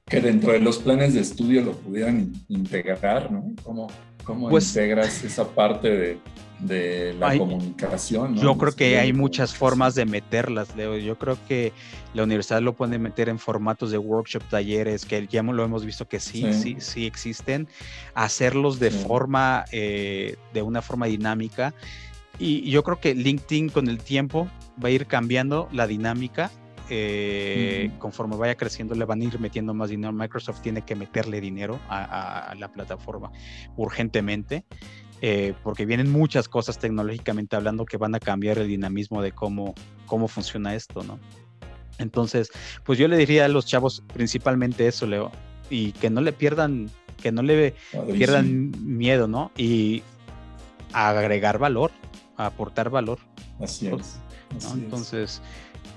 Que 0.07 0.21
dentro 0.21 0.53
de 0.53 0.61
los 0.61 0.79
planes 0.79 1.15
de 1.15 1.21
estudio 1.21 1.63
lo 1.63 1.73
pudieran 1.73 2.33
integrar, 2.49 3.33
¿no? 3.33 3.53
¿Cómo, 3.63 3.89
cómo 4.25 4.51
pues 4.51 4.69
integras 4.69 5.25
esa 5.25 5.49
parte 5.49 5.89
de, 5.89 6.19
de 6.63 7.15
la 7.19 7.37
comunicación. 7.37 8.37
Yo 8.37 8.57
creo 8.57 8.73
que 8.73 8.99
hay 8.99 9.13
muchas 9.13 9.55
formas 9.55 9.95
de 9.95 10.07
meterlas, 10.07 10.75
Leo. 10.77 10.97
Yo 10.97 11.19
creo 11.19 11.37
que 11.49 11.73
la 12.15 12.23
universidad 12.23 12.63
lo 12.63 12.75
puede 12.75 12.99
meter 12.99 13.29
en 13.29 13.39
formatos 13.39 13.91
de 13.91 13.99
workshop, 13.99 14.43
talleres, 14.49 15.05
que 15.05 15.27
ya 15.27 15.43
lo 15.43 15.65
hemos 15.65 15.85
visto 15.85 16.09
que 16.09 16.21
sí, 16.21 16.53
sí, 16.53 16.77
sí, 16.79 17.07
existen. 17.07 17.69
Hacerlos 18.15 18.79
de 18.79 18.91
forma, 18.91 19.65
eh, 19.73 20.37
de 20.55 20.63
una 20.63 20.83
forma 20.83 21.07
dinámica. 21.07 21.75
Y 22.39 22.71
yo 22.71 22.83
creo 22.83 23.01
que 23.01 23.15
LinkedIn 23.15 23.69
con 23.69 23.89
el 23.89 23.99
tiempo 23.99 24.49
va 24.83 24.89
a 24.89 24.91
ir 24.91 25.07
cambiando 25.07 25.69
la 25.73 25.87
dinámica 25.87 26.51
eh, 26.91 27.91
conforme 27.99 28.37
vaya 28.37 28.55
creciendo 28.57 28.95
le 28.95 29.05
van 29.05 29.21
a 29.21 29.25
ir 29.25 29.39
metiendo 29.41 29.73
más 29.75 29.91
dinero. 29.91 30.13
Microsoft 30.13 30.61
tiene 30.61 30.83
que 30.83 30.95
meterle 30.95 31.41
dinero 31.41 31.79
a 31.89 32.55
la 32.59 32.69
plataforma 32.69 33.31
urgentemente. 33.77 34.65
Eh, 35.25 35.55
porque 35.63 35.87
vienen 35.87 36.11
muchas 36.11 36.49
cosas 36.49 36.79
tecnológicamente 36.79 37.55
hablando 37.55 37.85
que 37.85 37.97
van 37.97 38.13
a 38.17 38.19
cambiar 38.19 38.59
el 38.59 38.67
dinamismo 38.67 39.23
de 39.23 39.31
cómo, 39.31 39.73
cómo 40.05 40.27
funciona 40.27 40.75
esto, 40.75 41.05
¿no? 41.05 41.21
Entonces, 41.99 42.51
pues 42.83 42.99
yo 42.99 43.07
le 43.07 43.17
diría 43.17 43.45
a 43.45 43.49
los 43.49 43.65
chavos 43.65 44.03
principalmente 44.13 44.85
eso, 44.89 45.07
Leo, 45.07 45.31
y 45.71 45.93
que 45.93 46.11
no 46.11 46.23
le 46.23 46.33
pierdan, 46.33 46.91
que 47.23 47.31
no 47.31 47.43
le 47.43 47.77
pierdan 48.13 48.73
miedo, 48.85 49.29
¿no? 49.29 49.53
Y 49.57 50.03
agregar 50.93 51.57
valor, 51.59 51.93
aportar 52.37 52.91
valor. 52.91 53.21
Así 53.61 53.87
es. 53.87 54.19
Entonces, 54.75 55.41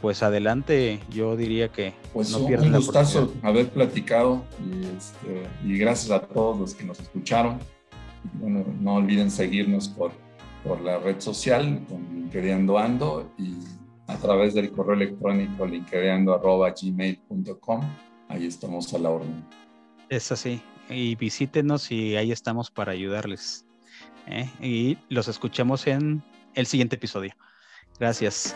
pues 0.03 0.21
adelante, 0.21 0.99
yo 1.09 1.35
diría 1.35 1.69
que 1.69 1.95
pues 2.13 2.29
no 2.29 2.45
pierdan 2.45 2.75
un 2.75 2.75
gustazo 2.75 3.33
haber 3.41 3.69
platicado 3.69 4.43
y, 4.63 4.85
este, 4.95 5.47
y 5.65 5.79
gracias 5.79 6.11
a 6.11 6.21
todos 6.21 6.59
los 6.59 6.75
que 6.75 6.83
nos 6.83 6.99
escucharon 6.99 7.57
bueno, 8.33 8.65
no 8.79 8.95
olviden 8.95 9.31
seguirnos 9.31 9.87
por, 9.89 10.11
por 10.63 10.79
la 10.81 10.97
red 10.99 11.19
social 11.19 11.83
con 11.87 12.03
LinkedIn 12.13 12.69
Ando 12.77 13.31
y 13.37 13.55
a 14.07 14.17
través 14.17 14.53
del 14.53 14.71
correo 14.71 14.95
electrónico 14.95 15.65
linkedeando.gmail.com. 15.65 17.81
Ahí 18.29 18.45
estamos 18.45 18.93
a 18.93 18.99
la 18.99 19.09
orden. 19.09 19.43
Es 20.09 20.31
así. 20.31 20.61
Y 20.89 21.15
visítenos 21.15 21.91
y 21.91 22.15
ahí 22.15 22.31
estamos 22.31 22.71
para 22.71 22.91
ayudarles. 22.91 23.65
¿eh? 24.27 24.47
Y 24.61 24.99
los 25.09 25.27
escuchamos 25.27 25.87
en 25.87 26.21
el 26.53 26.67
siguiente 26.67 26.95
episodio. 26.95 27.33
Gracias. 27.99 28.55